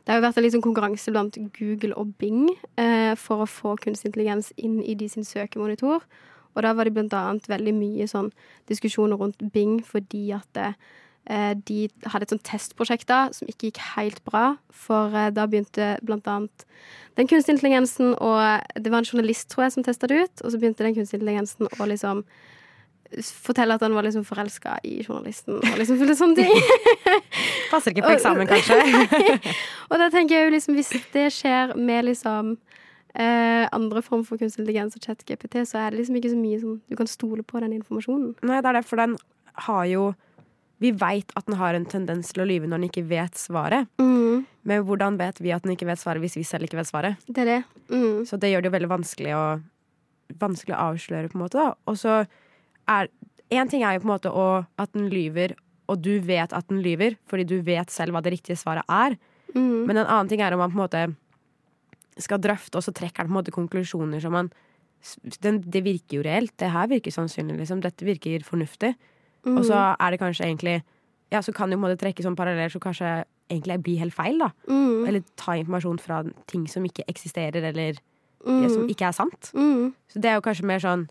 det 0.00 0.14
har 0.14 0.20
jo 0.20 0.24
vært 0.24 0.38
en 0.40 0.44
liksom 0.46 0.62
konkurranse 0.64 1.12
blant 1.12 1.36
Google 1.58 1.92
og 2.00 2.14
Bing 2.18 2.48
uh, 2.80 3.12
for 3.20 3.44
å 3.44 3.50
få 3.50 3.76
kunstig 3.82 4.10
intelligens 4.10 4.48
inn 4.56 4.80
i 4.80 4.96
de 4.98 5.10
sin 5.12 5.26
søkemonitor. 5.28 6.06
Og 6.54 6.64
da 6.64 6.72
var 6.74 6.88
det 6.88 6.94
blant 6.96 7.14
annet 7.14 7.46
veldig 7.50 7.74
mye 7.76 8.06
sånn 8.10 8.30
diskusjoner 8.70 9.20
rundt 9.20 9.42
Bing 9.54 9.78
fordi 9.86 10.30
at 10.34 10.58
eh, 10.58 10.74
de 11.30 11.88
hadde 12.10 12.26
et 12.26 12.32
sånt 12.32 12.46
testprosjekt 12.48 13.06
da 13.10 13.28
som 13.36 13.48
ikke 13.50 13.70
gikk 13.70 13.82
helt 13.94 14.22
bra. 14.26 14.54
For 14.74 15.14
eh, 15.14 15.32
da 15.34 15.46
begynte 15.50 15.92
blant 16.06 16.28
annet 16.30 16.64
den 17.18 17.28
kunstige 17.28 17.56
intelligensen 17.56 18.14
og 18.14 18.40
Det 18.74 18.90
var 18.90 19.02
en 19.02 19.10
journalist, 19.10 19.50
tror 19.50 19.66
jeg, 19.66 19.72
som 19.76 19.84
testa 19.84 20.08
det 20.10 20.24
ut. 20.24 20.42
Og 20.44 20.50
så 20.50 20.58
begynte 20.58 20.86
den 20.86 20.96
kunstige 20.96 21.20
intelligensen 21.20 21.70
å 21.78 21.88
liksom 21.90 22.24
fortelle 23.18 23.74
at 23.74 23.82
han 23.82 23.94
var 23.94 24.06
liksom 24.06 24.24
forelska 24.24 24.76
i 24.86 25.00
journalisten 25.02 25.56
og 25.58 25.78
liksom 25.78 25.98
fulgte 25.98 26.14
sånne 26.14 26.44
ting. 26.44 26.52
Passer 27.72 27.90
ikke 27.90 28.06
på 28.06 28.12
eksamen, 28.14 28.46
kanskje. 28.46 28.76
og 29.90 29.96
da 29.98 30.06
tenker 30.14 30.36
jeg 30.36 30.46
jo 30.46 30.52
liksom, 30.54 30.76
hvis 30.78 30.92
det 31.14 31.26
skjer 31.34 31.74
med 31.74 32.06
liksom 32.06 32.52
eh, 33.18 33.66
andre 33.66 34.02
form 34.06 34.22
for 34.24 34.38
kunstig 34.38 34.62
intelligens 34.62 34.94
og 34.94 35.02
chat-GPT, 35.02 35.64
så 35.66 35.82
er 35.82 35.90
det 35.90 36.04
liksom 36.04 36.20
ikke 36.20 36.32
så 36.34 36.38
mye 36.38 36.62
sånn 36.62 36.78
du 36.86 36.96
kan 36.98 37.10
stole 37.10 37.42
på 37.42 37.62
den 37.64 37.74
informasjonen. 37.80 38.36
Nei, 38.46 38.62
det 38.62 38.70
er 38.70 38.78
det, 38.78 38.86
for 38.86 39.02
den 39.02 39.18
har 39.66 39.84
jo 39.90 40.10
Vi 40.80 40.92
veit 40.96 41.32
at 41.36 41.46
den 41.46 41.58
har 41.60 41.76
en 41.76 41.84
tendens 41.88 42.32
til 42.32 42.42
å 42.44 42.48
lyve 42.48 42.68
når 42.68 42.80
den 42.80 42.88
ikke 42.88 43.04
vet 43.10 43.36
svaret. 43.36 43.88
Mm, 44.00 44.46
Men 44.64 44.84
hvordan 44.88 45.18
vet 45.20 45.40
vi 45.40 45.52
at 45.52 45.64
den 45.64 45.74
ikke 45.74 45.88
vet 45.88 46.00
svaret 46.00 46.22
hvis 46.24 46.38
vi 46.38 46.44
selv 46.46 46.64
ikke 46.64 46.78
vet 46.80 46.88
svaret? 46.88 47.20
det 47.28 47.42
er 47.44 47.50
det. 47.50 47.58
Mm. 47.92 48.24
Så 48.28 48.38
det 48.40 48.52
gjør 48.52 48.64
det 48.64 48.70
jo 48.70 48.76
veldig 48.76 48.92
vanskelig 48.92 49.34
å, 49.36 49.44
vanskelig 50.40 50.76
å 50.76 50.84
avsløre, 50.90 51.28
på 51.28 51.36
en 51.38 51.44
måte. 51.44 51.66
Og 51.86 51.98
så 52.00 52.22
er 52.88 53.10
Én 53.50 53.66
ting 53.66 53.82
er 53.82 53.96
jo 53.96 54.04
på 54.04 54.06
en 54.06 54.12
måte 54.12 54.30
å, 54.30 54.64
at 54.78 54.92
den 54.94 55.08
lyver, 55.10 55.56
og 55.90 55.98
du 55.98 56.20
vet 56.22 56.52
at 56.54 56.68
den 56.70 56.78
lyver, 56.84 57.16
fordi 57.26 57.42
du 57.50 57.56
vet 57.66 57.90
selv 57.90 58.14
hva 58.14 58.20
det 58.22 58.30
riktige 58.36 58.54
svaret 58.54 58.86
er. 58.86 59.16
Mm. 59.56 59.88
Men 59.88 59.96
en 59.98 60.06
annen 60.06 60.28
ting 60.30 60.38
er 60.40 60.54
om 60.54 60.62
man 60.62 60.70
på 60.70 60.78
en 60.78 60.84
måte 60.84 61.00
skal 62.22 62.38
drøfte, 62.38 62.78
og 62.78 62.86
så 62.86 62.94
trekker 62.94 63.26
den 63.26 63.32
på 63.32 63.34
en 63.34 63.38
måte 63.40 63.54
konklusjoner 63.56 64.22
som 64.22 64.36
man 64.38 64.52
den, 65.42 65.62
Det 65.66 65.82
virker 65.82 66.18
jo 66.18 66.22
reelt. 66.22 66.52
Det 66.60 66.68
her 66.70 66.86
virker 66.86 67.10
sannsynlig, 67.10 67.56
liksom. 67.62 67.80
Dette 67.82 68.04
virker 68.04 68.44
fornuftig. 68.46 68.94
Mm. 69.46 69.56
Og 69.58 69.64
så 69.64 69.96
er 69.98 70.10
det 70.10 70.20
kanskje 70.20 70.46
egentlig 70.46 70.82
Ja, 71.30 71.38
så 71.40 71.52
kan 71.54 71.70
du 71.70 71.76
på 71.76 71.78
en 71.78 71.84
måte 71.86 72.00
trekke 72.00 72.24
sånn 72.24 72.34
paralleller 72.34 72.72
som 72.72 72.82
kanskje 72.82 73.24
egentlig 73.48 73.76
blir 73.84 74.00
helt 74.00 74.14
feil, 74.14 74.38
da. 74.38 74.48
Mm. 74.66 75.06
Eller 75.06 75.22
ta 75.38 75.54
informasjon 75.54 76.00
fra 76.02 76.24
ting 76.50 76.64
som 76.66 76.82
ikke 76.82 77.04
eksisterer, 77.06 77.62
eller 77.68 78.00
mm. 78.44 78.68
som 78.68 78.88
ikke 78.90 79.06
er 79.06 79.14
sant. 79.14 79.52
Mm. 79.54 79.92
Så 80.10 80.18
det 80.18 80.30
er 80.30 80.34
jo 80.40 80.42
kanskje 80.42 80.66
mer 80.66 80.82
sånn 80.82 81.08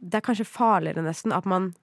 Det 0.00 0.14
er 0.18 0.24
kanskje 0.24 0.44
farligere 0.48 1.04
nesten 1.04 1.32
at 1.32 1.44
man 1.44 1.74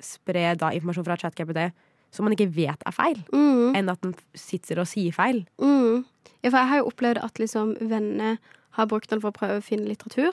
sprer 0.00 0.56
da 0.56 0.72
informasjon 0.72 1.04
fra 1.04 1.16
ChatGPT 1.16 1.70
som 2.12 2.26
man 2.26 2.34
ikke 2.36 2.50
vet 2.52 2.82
er 2.86 2.92
feil, 2.92 3.22
Mm. 3.32 3.76
enn 3.76 3.88
at 3.88 4.00
den 4.02 4.14
sitter 4.34 4.80
og 4.80 4.86
sier 4.86 5.12
feil. 5.12 5.46
Mm. 5.60 6.04
Ja, 6.42 6.50
for 6.50 6.58
jeg 6.58 6.68
har 6.68 6.78
jo 6.78 6.90
opplevd 6.90 7.24
at 7.24 7.38
liksom 7.38 7.76
venner 7.88 8.38
har 8.76 8.86
brukt 8.86 9.08
den 9.10 9.20
for 9.20 9.30
å 9.30 9.36
prøve 9.36 9.60
å 9.60 9.64
finne 9.64 9.88
litteratur. 9.88 10.32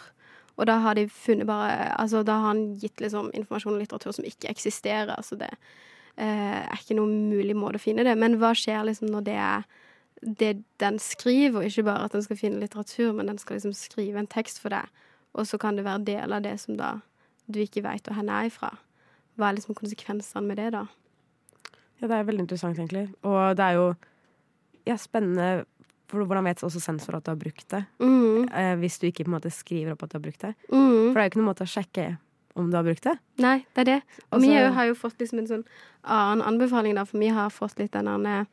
Og 0.59 0.67
da 0.67 0.75
har 0.83 0.97
de 0.99 1.07
funnet 1.09 1.47
bare 1.47 1.93
Altså, 1.95 2.23
da 2.23 2.35
har 2.39 2.51
han 2.51 2.75
gitt 2.79 2.99
liksom 2.99 3.31
informasjon 3.33 3.77
og 3.77 3.83
litteratur 3.83 4.15
som 4.15 4.27
ikke 4.27 4.51
eksisterer. 4.51 5.21
så 5.23 5.35
det 5.39 5.49
eh, 6.17 6.61
er 6.65 6.79
ikke 6.79 6.99
noen 6.99 7.29
mulig 7.31 7.55
måte 7.55 7.79
å 7.79 7.85
finne 7.85 8.03
det. 8.03 8.17
Men 8.17 8.37
hva 8.41 8.51
skjer 8.53 8.83
liksom 8.85 9.11
når 9.13 9.27
det 9.29 9.37
er 9.39 9.63
det 10.21 10.63
den 10.79 10.99
skriver, 10.99 11.61
og 11.61 11.65
ikke 11.65 11.83
bare 11.87 12.05
at 12.09 12.11
den 12.11 12.23
skal 12.23 12.37
finne 12.37 12.59
litteratur, 12.59 13.13
men 13.15 13.27
den 13.31 13.37
skal 13.37 13.55
liksom 13.55 13.73
skrive 13.73 14.19
en 14.19 14.27
tekst 14.27 14.59
for 14.59 14.73
deg, 14.73 14.87
og 15.33 15.47
så 15.47 15.57
kan 15.57 15.77
det 15.77 15.85
være 15.85 16.03
deler 16.03 16.35
av 16.35 16.43
det 16.43 16.57
som 16.59 16.75
da 16.75 16.97
du 17.47 17.61
ikke 17.63 17.85
veit 17.85 18.03
hvor 18.03 18.17
hen 18.17 18.29
er 18.29 18.49
ifra. 18.49 18.73
Hva 19.39 19.49
er 19.49 19.57
liksom 19.57 19.77
konsekvensene 19.77 20.43
med 20.43 20.59
det, 20.59 20.73
da? 20.75 20.85
Ja, 22.01 22.07
det 22.07 22.15
er 22.15 22.27
veldig 22.27 22.45
interessant, 22.45 22.79
egentlig. 22.79 23.07
Og 23.23 23.55
det 23.57 23.65
er 23.65 23.77
jo 23.77 23.87
ja, 24.87 24.97
spennende 24.99 25.65
for 26.09 26.25
hvordan 26.25 26.47
vet 26.49 26.63
også 26.65 26.81
sensor 26.81 27.15
at 27.19 27.23
du 27.27 27.31
har 27.31 27.37
brukt 27.39 27.67
det, 27.69 27.83
Mm. 28.01 28.49
eh, 28.51 28.75
hvis 28.81 28.97
du 28.99 29.05
ikke 29.07 29.23
på 29.27 29.31
en 29.31 29.37
måte 29.37 29.51
skriver 29.53 29.93
opp 29.93 30.03
at 30.03 30.09
du 30.11 30.17
har 30.17 30.23
brukt 30.25 30.41
det. 30.41 30.55
Mm. 30.71 31.13
For 31.13 31.13
det 31.13 31.21
er 31.21 31.27
jo 31.27 31.29
ikke 31.31 31.41
noen 31.41 31.51
måte 31.53 31.67
å 31.67 31.73
sjekke 31.75 32.07
om 32.55 32.71
du 32.71 32.75
har 32.77 32.83
brukt 32.83 33.03
det. 33.05 33.17
Nei, 33.37 33.57
det 33.75 33.81
er 33.81 33.83
det. 33.85 34.01
Og 34.31 34.39
Altså- 34.41 34.49
vi 34.49 34.73
har 34.73 34.85
jo 34.87 34.93
fått 34.95 35.17
liksom 35.19 35.39
en 35.39 35.47
sånn 35.47 35.65
annen 36.03 36.41
anbefaling, 36.45 36.95
da, 36.95 37.03
for 37.05 37.17
vi 37.19 37.27
har 37.29 37.49
fått 37.49 37.77
litt 37.79 37.91
den 37.91 38.05
der 38.23 38.47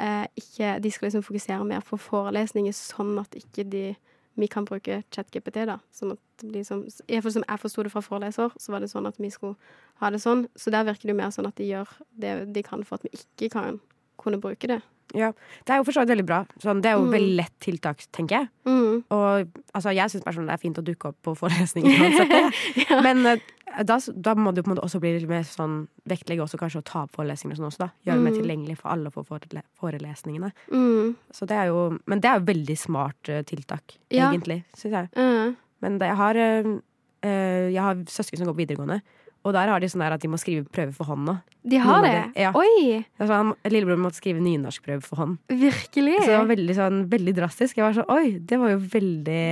eh, 0.00 0.26
ikke, 0.36 0.80
De 0.80 0.90
skal 0.90 1.08
liksom 1.10 1.24
fokusere 1.24 1.66
mer 1.66 1.80
på 1.80 1.98
forelesninger, 1.98 2.70
sånn 2.72 3.18
at 3.18 3.30
ikke 3.34 3.68
de 3.68 3.96
vi 4.36 4.46
kan 4.46 4.64
bruke 4.64 5.02
ChatGPT, 5.10 5.66
da. 5.66 5.78
Sånn 5.92 6.12
at 6.12 6.18
det 6.38 6.52
blir 6.52 6.64
som, 6.64 6.84
i 7.08 7.20
som 7.20 7.42
jeg 7.48 7.58
forsto 7.58 7.82
det 7.82 7.90
fra 7.90 8.00
foreleser, 8.00 8.52
så 8.56 8.68
var 8.70 8.78
det 8.78 8.90
sånn 8.90 9.08
at 9.08 9.16
vi 9.18 9.28
skulle 9.30 9.56
ha 10.00 10.10
det 10.10 10.20
sånn. 10.20 10.46
Så 10.56 10.70
der 10.70 10.84
virker 10.84 11.02
det 11.02 11.08
jo 11.08 11.14
mer 11.16 11.30
sånn 11.34 11.48
at 11.48 11.56
de 11.56 11.64
gjør 11.64 11.88
det 12.16 12.52
de 12.52 12.62
kan 12.62 12.84
for 12.84 12.94
at 12.94 13.02
vi 13.02 13.10
ikke 13.18 13.50
kan 13.50 13.80
kunne 14.16 14.40
bruke 14.40 14.68
det. 14.68 14.82
Ja, 15.14 15.32
Det 15.64 15.70
er 15.72 15.78
jo 15.78 15.84
for 15.84 15.92
så 15.92 16.00
vidt 16.04 16.10
veldig 16.16 16.26
bra. 16.26 16.44
Sånn, 16.60 16.82
det 16.82 16.90
er 16.90 16.96
jo 16.98 17.04
Mm. 17.06 17.12
veldig 17.12 17.36
lett 17.36 17.54
tiltak, 17.60 18.02
tenker 18.12 18.40
jeg. 18.40 18.48
Mm. 18.66 19.04
Og 19.10 19.48
altså, 19.74 19.94
jeg 19.94 20.10
syns 20.10 20.24
personlig 20.24 20.46
det 20.48 20.56
er 20.58 20.64
fint 20.68 20.78
å 20.78 20.84
dukke 20.84 21.08
opp 21.08 21.16
på 21.22 21.34
forelesninger 21.36 21.96
uansett 21.96 22.28
ja. 22.90 23.00
Men 23.02 23.24
eh, 23.26 23.38
da, 23.84 23.98
da 24.16 24.34
må 24.34 24.52
jo 24.54 24.62
på 24.62 24.70
en 24.70 24.76
måte 24.76 24.84
også 24.84 25.00
bli 25.00 25.14
litt 25.18 25.28
mer 25.28 25.42
sånn 25.48 25.86
vektlegge 26.08 26.42
også 26.44 26.58
kanskje 26.60 26.80
å 26.82 26.84
ta 26.84 27.02
opp 27.04 27.12
forelesningene 27.16 27.56
sånn 27.56 27.70
også, 27.70 27.78
da. 27.78 27.88
Gjøre 28.04 28.16
det 28.18 28.24
mer 28.24 28.32
Mm. 28.32 28.40
tilgjengelig 28.42 28.76
for 28.78 28.88
alle 28.92 29.10
for 29.10 29.24
forele 29.24 29.62
forelesningene. 29.80 30.52
Mm. 30.72 31.16
Så 31.32 31.46
det 31.46 31.56
er 31.56 31.66
jo 31.72 31.98
Men 32.06 32.20
det 32.20 32.28
er 32.30 32.38
jo 32.40 32.44
veldig 32.52 32.78
smart 32.78 33.28
eh, 33.28 33.42
tiltak, 33.42 33.96
Ja. 34.10 34.30
egentlig, 34.32 34.64
syns 34.76 34.92
jeg. 34.92 35.56
Men 35.80 35.98
det, 35.98 36.08
jeg 36.08 36.16
har 36.16 36.34
eh, 36.36 37.70
Jeg 37.72 37.80
har 37.82 37.94
søsken 38.06 38.38
som 38.38 38.46
går 38.46 38.54
på 38.54 38.66
videregående, 38.66 39.00
og 39.48 39.54
der 39.56 39.72
har 39.72 39.80
de 39.82 39.88
sånn 39.90 40.04
at 40.06 40.20
de 40.22 40.28
må 40.30 40.38
skrive 40.40 40.66
prøve 40.68 40.92
for 40.96 41.08
hånda. 41.08 41.38
de 41.68 41.80
har 41.82 42.04
det? 42.04 42.12
det? 42.12 42.44
ja. 42.44 42.52
Oi! 42.56 43.00
Sånn, 43.18 43.54
Lillebror 43.68 43.98
måtte 44.04 44.20
skrive 44.20 44.40
nynorskprøve 44.44 45.02
for 45.04 45.22
hånd. 45.24 45.38
Virkelig? 45.48 46.20
Så 46.22 46.30
det 46.30 46.38
var 46.38 46.52
veldig, 46.52 46.76
sånn, 46.78 47.02
veldig 47.10 47.34
drastisk. 47.40 47.80
Jeg 47.80 47.84
var 47.88 47.98
sånn 47.98 48.12
Oi, 48.14 48.38
det 48.38 48.60
var 48.60 48.76
jo 48.76 48.78
veldig 48.92 49.42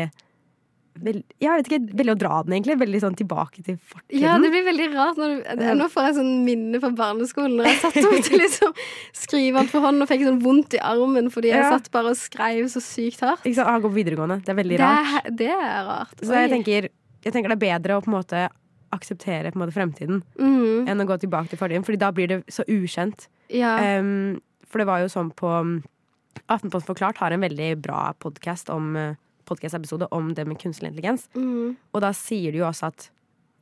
veld, 0.97 1.25
Jeg 1.45 1.59
vet 1.61 1.67
ikke, 1.69 1.79
veldig 1.99 2.12
å 2.15 2.19
dra 2.21 2.37
den, 2.47 2.55
egentlig. 2.57 2.76
Veldig 2.81 3.00
sånn 3.03 3.17
tilbake 3.19 3.61
til 3.67 3.76
fortiden. 3.76 4.23
Ja, 4.23 4.37
det 4.41 4.49
blir 4.55 4.65
veldig 4.65 4.87
rart. 4.95 5.19
Du, 5.21 5.65
Nå 5.76 5.88
får 5.93 6.07
jeg 6.09 6.15
sånn 6.21 6.31
minne 6.47 6.81
fra 6.81 6.88
barneskolen. 6.97 7.59
Når 7.59 7.69
jeg 7.69 7.81
satt 7.83 7.99
opp 8.09 8.23
til 8.25 8.41
liksom 8.41 8.73
skrive 9.17 9.61
alt 9.61 9.73
for 9.75 9.85
hånd 9.85 10.00
og 10.07 10.09
fikk 10.09 10.25
sånn 10.25 10.41
vondt 10.45 10.79
i 10.79 10.81
armen 10.81 11.29
fordi 11.35 11.53
jeg 11.53 11.61
Ja. 11.67 11.73
satt 11.76 11.91
bare 11.93 12.15
og 12.15 12.17
skrev 12.17 12.65
så 12.73 12.81
sykt 12.81 13.21
hardt. 13.26 13.45
Ikke 13.45 13.59
sant? 13.61 13.69
Han 13.69 13.83
går 13.85 13.93
på 13.93 13.99
videregående. 14.00 14.38
Det 14.45 14.55
er 14.55 14.61
veldig 14.62 14.79
Det 14.81 14.87
rart. 14.87 15.29
det 15.43 15.50
er 15.53 15.83
rart. 15.91 16.17
Så 16.23 16.33
jeg 16.33 16.50
tenker, 16.55 16.88
jeg 17.26 17.33
tenker 17.35 17.53
det 17.53 17.59
er 17.61 17.65
bedre 17.79 17.99
å 18.00 18.05
på 18.05 18.09
en 18.12 18.17
måte 18.17 18.47
akseptere 18.95 19.50
på 19.52 19.59
en 19.59 19.64
måte 19.64 19.75
fremtiden 19.76 20.23
mm, 20.38 20.87
enn 20.88 21.00
å 21.02 21.07
gå 21.09 21.16
tilbake 21.23 21.49
til 21.52 21.59
fortiden, 21.59 21.85
Fordi 21.87 21.99
da 21.99 22.11
blir 22.12 22.28
det 22.28 22.38
så 22.52 22.64
ukjent. 22.69 23.28
Ja. 23.50 23.76
Um, 24.00 24.40
for 24.66 24.78
det 24.83 24.87
var 24.88 25.00
jo 25.05 25.09
sånn 25.12 25.31
på 25.35 25.47
um, 25.49 25.76
Aftenposten 26.52 26.87
forklart 26.93 27.19
har 27.19 27.33
en 27.33 27.40
veldig 27.43 27.71
bra 27.83 28.12
podkast 28.23 28.69
om 28.71 28.95
uh, 28.97 29.14
podcast-episode 29.49 30.07
om 30.12 30.33
det 30.35 30.45
med 30.47 30.59
kunstig 30.61 30.88
intelligens. 30.90 31.28
Mm, 31.35 31.76
Og 31.95 32.00
da 32.02 32.11
sier 32.14 32.52
de 32.52 32.59
jo 32.61 32.66
også 32.69 32.90
at 32.93 33.11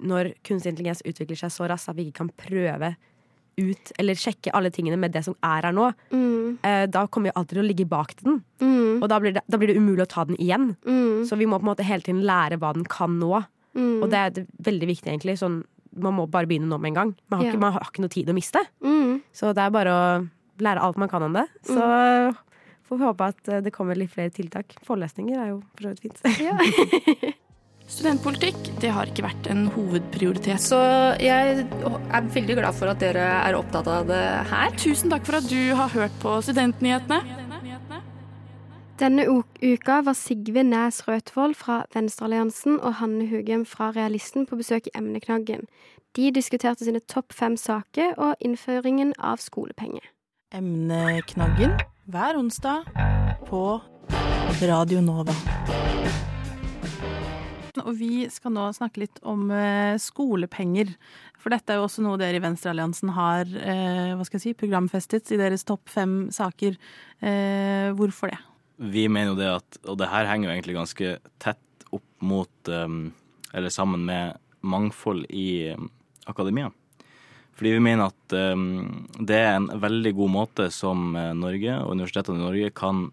når 0.04 0.32
kunstig 0.44 0.72
intelligens 0.72 1.04
utvikler 1.06 1.38
seg 1.38 1.52
så 1.54 1.68
raskt 1.70 1.88
at 1.92 1.96
vi 1.96 2.08
ikke 2.08 2.24
kan 2.24 2.30
prøve 2.40 2.94
ut 3.54 3.92
eller 4.02 4.18
sjekke 4.18 4.50
alle 4.50 4.72
tingene 4.74 4.96
med 4.98 5.12
det 5.14 5.22
som 5.22 5.36
er 5.46 5.68
her 5.68 5.72
nå, 5.76 5.92
mm, 6.10 6.58
eh, 6.66 6.86
da 6.90 7.04
kommer 7.06 7.30
vi 7.30 7.34
alltid 7.38 7.54
til 7.54 7.62
å 7.62 7.66
ligge 7.68 7.86
bak 7.86 8.16
den. 8.24 8.40
mm, 8.58 9.02
Og 9.04 9.08
da 9.12 9.20
blir, 9.22 9.36
det, 9.36 9.44
da 9.46 9.60
blir 9.60 9.70
det 9.70 9.76
umulig 9.78 10.02
å 10.02 10.10
ta 10.10 10.24
den 10.26 10.36
igjen. 10.42 10.72
mm, 10.82 11.22
Så 11.28 11.38
vi 11.38 11.46
må 11.46 11.60
på 11.60 11.68
en 11.68 11.70
måte 11.70 11.86
hele 11.86 12.02
tiden 12.02 12.24
lære 12.26 12.58
hva 12.58 12.72
den 12.74 12.82
kan 12.90 13.14
nå. 13.20 13.44
Mm, 13.74 14.02
Og 14.02 14.10
det 14.10 14.18
er 14.22 14.46
veldig 14.70 14.88
viktig, 14.90 15.10
egentlig. 15.12 15.36
Sånn, 15.40 15.62
man 15.96 16.14
må 16.16 16.24
bare 16.30 16.46
begynne 16.50 16.66
nå 16.70 16.78
med 16.80 16.90
en 16.92 16.94
gang. 17.00 17.14
Man 17.30 17.38
har, 17.40 17.46
Ja. 17.46 17.52
ikke, 17.52 17.60
man 17.60 17.72
har 17.76 17.80
ikke 17.90 18.02
noe 18.02 18.08
tid 18.14 18.28
å 18.28 18.34
miste. 18.34 18.62
mm. 18.82 19.20
Så 19.32 19.52
det 19.54 19.62
er 19.62 19.70
bare 19.70 19.90
å 19.94 20.28
lære 20.62 20.80
alt 20.82 20.96
man 20.96 21.08
kan 21.08 21.22
om 21.22 21.32
det. 21.32 21.46
Så 21.66 22.34
får 22.88 22.98
vi 22.98 23.04
håpe 23.04 23.28
at 23.32 23.48
eh, 23.48 23.60
det 23.60 23.72
kommer 23.72 23.96
litt 23.98 24.10
flere 24.12 24.30
tiltak. 24.30 24.74
Forelesninger 24.86 25.38
er 25.38 25.48
jo 25.54 25.62
for 25.74 25.88
så 25.88 25.94
vidt 25.94 26.02
fint. 26.02 26.40
Ja. 26.40 26.58
Studentpolitikk 27.84 28.56
det 28.80 28.88
har 28.96 29.10
ikke 29.10 29.26
vært 29.26 29.46
en 29.52 29.66
hovedprioritet. 29.74 30.56
Så 30.62 30.78
jeg 31.20 31.66
er 31.68 32.28
veldig 32.32 32.56
glad 32.56 32.72
for 32.78 32.88
at 32.88 33.02
dere 33.02 33.20
er 33.44 33.58
opptatt 33.58 33.90
av 33.92 34.06
det 34.08 34.22
her. 34.48 34.70
Tusen 34.80 35.12
takk 35.12 35.26
for 35.28 35.36
at 35.36 35.48
du 35.50 35.74
har 35.76 35.92
hørt 35.92 36.14
på 36.22 36.38
Studentnyhetene. 36.46 37.43
Denne 38.94 39.24
uka 39.26 39.96
var 40.06 40.14
Sigve 40.14 40.62
Næs 40.62 41.00
Røtvold 41.08 41.56
fra 41.58 41.80
Venstrealliansen 41.94 42.76
og 42.78 42.94
Hanne 43.00 43.26
Hugem 43.26 43.64
fra 43.66 43.88
Realisten 43.90 44.46
på 44.46 44.54
besøk 44.60 44.86
i 44.86 44.92
Emneknaggen. 44.94 45.64
De 46.14 46.28
diskuterte 46.30 46.86
sine 46.86 47.00
topp 47.10 47.34
fem 47.34 47.56
saker 47.58 48.14
og 48.14 48.38
innføringen 48.38 49.10
av 49.18 49.42
skolepenger. 49.42 50.06
Emneknaggen 50.54 51.74
hver 52.06 52.38
onsdag 52.38 52.86
på 53.50 53.64
Radio 54.62 55.02
Nova. 55.02 55.34
Og 57.82 57.92
vi 57.98 58.30
skal 58.30 58.54
nå 58.54 58.70
snakke 58.78 59.02
litt 59.02 59.18
om 59.26 59.50
eh, 59.50 59.98
skolepenger. 59.98 60.94
For 61.42 61.50
dette 61.50 61.74
er 61.74 61.82
jo 61.82 61.90
også 61.90 62.06
noe 62.06 62.22
dere 62.22 62.38
i 62.38 62.46
Venstrealliansen 62.46 63.10
har 63.18 63.42
eh, 63.42 64.14
hva 64.14 64.22
skal 64.22 64.38
jeg 64.38 64.46
si, 64.52 64.56
programfestet 64.62 65.34
i 65.34 65.42
deres 65.42 65.66
topp 65.66 65.90
fem 65.90 66.28
saker. 66.30 66.78
Eh, 67.18 67.90
hvorfor 67.98 68.30
det? 68.30 68.44
Vi 68.76 69.04
mener 69.08 69.32
jo 69.32 69.38
det 69.38 69.50
at, 69.52 69.76
og 69.86 69.98
det 70.00 70.10
her 70.10 70.30
henger 70.30 70.48
jo 70.48 70.54
egentlig 70.54 70.78
ganske 70.78 71.10
tett 71.42 71.86
opp 71.94 72.06
mot, 72.24 72.70
um, 72.70 73.12
eller 73.54 73.70
sammen 73.70 74.02
med 74.08 74.40
mangfold 74.66 75.28
i 75.30 75.74
um, 75.76 75.90
akademia. 76.26 76.72
Fordi 77.54 77.76
vi 77.76 77.84
mener 77.86 78.10
at 78.10 78.34
um, 78.34 79.06
det 79.20 79.38
er 79.38 79.52
en 79.60 79.68
veldig 79.78 80.14
god 80.18 80.32
måte 80.34 80.66
som 80.74 81.12
eh, 81.14 81.30
Norge 81.38 81.76
og 81.84 81.92
universitetene 81.94 82.40
i 82.40 82.42
Norge 82.42 82.70
kan 82.74 83.04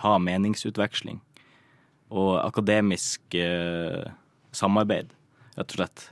ha 0.00 0.14
meningsutveksling 0.16 1.18
og 2.12 2.32
akademisk 2.42 3.36
uh, 3.40 4.04
samarbeid, 4.52 5.12
rett 5.56 5.72
og 5.72 5.78
slett. 5.80 6.04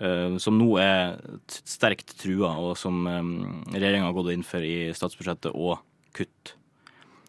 Uh, 0.00 0.38
som 0.40 0.56
nå 0.56 0.68
er 0.80 1.18
sterkt 1.48 2.14
trua, 2.20 2.54
og 2.62 2.76
som 2.80 3.04
um, 3.04 3.34
regjeringa 3.74 4.08
har 4.08 4.16
gått 4.16 4.32
inn 4.34 4.46
for 4.46 4.64
i 4.64 4.90
statsbudsjettet, 4.96 5.52
og 5.52 5.82
kutt. 6.16 6.54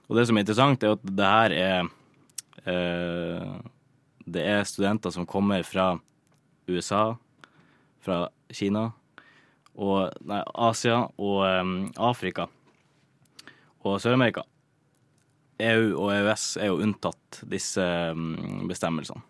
Og 0.10 0.18
det 0.18 0.28
som 0.28 0.38
er 0.38 0.46
interessant, 0.46 0.84
er 0.84 0.96
at 0.96 1.04
det 1.06 1.28
her 1.28 1.58
er 1.58 1.92
eh, 2.66 3.52
Det 4.26 4.44
er 4.46 4.68
studenter 4.68 5.12
som 5.12 5.28
kommer 5.28 5.64
fra 5.68 5.94
USA, 6.70 7.16
fra 8.02 8.30
Kina, 8.54 8.92
og 9.76 10.12
nei, 10.28 10.42
Asia 10.56 11.04
og 11.18 11.42
um, 11.46 11.76
Afrika 11.98 12.48
og 13.82 13.98
Sør-Amerika. 14.04 14.44
EU 15.62 15.94
og 15.96 16.12
EØS 16.14 16.46
er 16.62 16.72
jo 16.72 16.82
unntatt 16.84 17.42
disse 17.50 17.84
um, 18.14 18.66
bestemmelsene. 18.70 19.22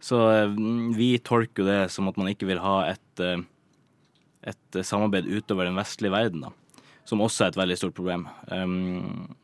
Så 0.00 0.18
um, 0.50 0.90
vi 0.96 1.14
tolker 1.22 1.66
det 1.66 1.80
som 1.94 2.08
at 2.10 2.18
man 2.20 2.30
ikke 2.30 2.48
vil 2.48 2.62
ha 2.62 2.76
et, 2.90 3.22
uh, 3.22 3.42
et 4.46 4.80
samarbeid 4.86 5.28
utover 5.30 5.68
den 5.68 5.78
vestlige 5.78 6.14
verden, 6.14 6.46
da. 6.46 6.54
Som 7.08 7.22
også 7.24 7.46
er 7.46 7.52
et 7.52 7.60
veldig 7.60 7.78
stort 7.80 7.96
problem. 7.96 8.26
Um, 8.52 9.34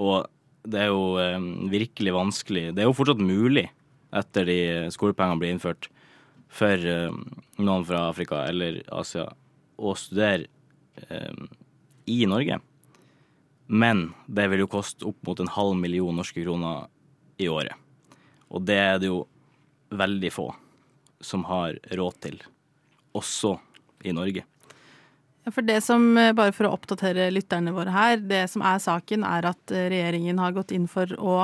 og 0.00 0.28
det 0.70 0.82
er 0.84 0.90
jo 0.90 1.16
eh, 1.20 1.38
virkelig 1.72 2.12
vanskelig 2.14 2.64
Det 2.74 2.82
er 2.82 2.88
jo 2.88 2.96
fortsatt 2.96 3.22
mulig, 3.24 3.66
etter 4.12 4.48
de 4.48 4.60
skolepengene 4.92 5.40
blir 5.40 5.54
innført, 5.54 5.88
for 6.50 6.74
eh, 6.74 7.14
noen 7.60 7.86
fra 7.86 8.08
Afrika 8.10 8.42
eller 8.48 8.82
Asia 8.92 9.28
å 9.80 9.94
studere 9.96 10.48
um, 11.08 11.46
i 12.10 12.18
Norge. 12.28 12.58
Men 13.70 14.10
det 14.26 14.48
vil 14.52 14.64
jo 14.66 14.72
koste 14.74 15.06
opp 15.08 15.22
mot 15.24 15.40
en 15.40 15.52
halv 15.54 15.78
million 15.78 16.16
norske 16.20 16.42
kroner 16.42 16.90
i 17.40 17.48
året. 17.48 17.72
Og 18.50 18.66
det 18.66 18.76
er 18.76 18.98
det 19.00 19.08
jo 19.08 19.22
veldig 19.94 20.32
få 20.34 20.50
som 21.24 21.46
har 21.48 21.78
råd 21.96 22.18
til, 22.26 22.36
også 23.16 23.54
i 24.04 24.12
Norge. 24.16 24.44
For 25.48 25.64
det 25.64 25.80
som, 25.80 26.18
eh, 26.18 26.34
bare 26.36 26.52
for 26.52 26.68
å 26.68 26.74
oppdatere 26.76 27.30
lytterne 27.32 27.72
våre 27.72 27.92
her, 27.94 28.18
det 28.20 28.44
som 28.52 28.60
er 28.60 28.76
saken 28.82 29.24
er 29.24 29.48
at 29.48 29.72
eh, 29.72 29.88
regjeringen 29.88 30.38
har 30.38 30.52
gått 30.52 30.74
inn 30.76 30.84
for 30.90 31.08
å 31.16 31.36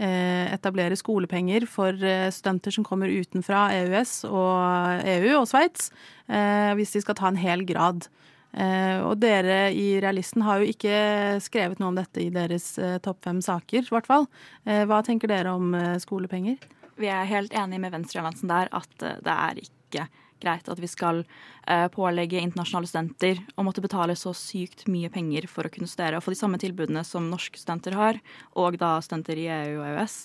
eh, 0.00 0.48
etablere 0.54 0.96
skolepenger 0.96 1.66
for 1.68 1.92
studenter 2.32 2.72
som 2.72 2.86
kommer 2.86 3.12
utenfra 3.12 3.66
EØS 3.76 4.24
og 4.30 5.04
EU 5.04 5.36
og 5.36 5.46
Sveits, 5.50 5.90
hvis 6.32 6.94
de 6.96 7.02
skal 7.04 7.16
ta 7.18 7.28
en 7.28 7.36
hel 7.36 7.66
grad. 7.68 8.06
Og 8.52 9.14
dere 9.20 9.70
i 9.72 10.00
Realisten 10.00 10.44
har 10.44 10.60
jo 10.60 10.72
ikke 10.72 11.38
skrevet 11.44 11.80
noe 11.80 11.92
om 11.92 11.96
dette 11.96 12.20
i 12.20 12.32
deres 12.32 12.74
topp 13.04 13.20
fem 13.24 13.40
saker, 13.44 13.84
i 13.84 13.92
hvert 13.92 14.08
fall. 14.08 14.26
Hva 14.64 15.02
tenker 15.04 15.28
dere 15.28 15.52
om 15.52 15.76
skolepenger? 16.00 16.56
Vi 17.00 17.08
er 17.12 17.28
helt 17.28 17.52
enig 17.56 17.80
med 17.84 17.92
Venstrealliansen 17.94 18.52
der 18.52 18.72
at 18.72 18.92
det 18.98 19.36
er 19.36 19.60
ikke 19.60 20.08
greit 20.42 20.68
at 20.70 20.80
vi 20.82 20.90
skal 20.90 21.22
eh, 21.22 21.86
pålegge 21.92 22.40
internasjonale 22.42 22.90
studenter 22.90 23.40
å 23.56 23.64
måtte 23.66 23.84
betale 23.84 24.16
så 24.18 24.34
sykt 24.36 24.84
mye 24.92 25.10
penger 25.12 25.48
for 25.50 25.66
å 25.66 25.72
kunne 25.72 25.90
studere 25.90 26.18
og 26.18 26.26
få 26.26 26.34
de 26.34 26.40
samme 26.42 26.60
tilbudene 26.62 27.04
som 27.06 27.30
norske 27.30 27.60
studenter 27.60 27.96
har, 27.98 28.20
og 28.58 28.78
da 28.82 28.96
studenter 29.04 29.40
i 29.40 29.48
EU 29.52 29.78
og 29.78 29.86
EØS. 29.92 30.18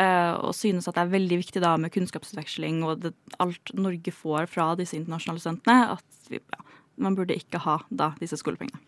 Eh, 0.00 0.32
og 0.40 0.56
synes 0.56 0.88
at 0.88 0.98
det 0.98 1.04
er 1.04 1.14
veldig 1.14 1.40
viktig 1.44 1.64
da 1.64 1.76
med 1.80 1.94
kunnskapsutveksling 1.94 2.82
og 2.88 3.06
det, 3.06 3.14
alt 3.42 3.74
Norge 3.76 4.14
får 4.14 4.50
fra 4.50 4.72
disse 4.80 4.98
internasjonale 4.98 5.44
studentene, 5.44 5.96
at 5.98 6.30
vi, 6.32 6.40
ja, 6.40 6.66
man 7.02 7.16
burde 7.18 7.36
ikke 7.36 7.60
ha 7.64 7.80
da 7.90 8.12
disse 8.20 8.38
skolepengene. 8.40 8.80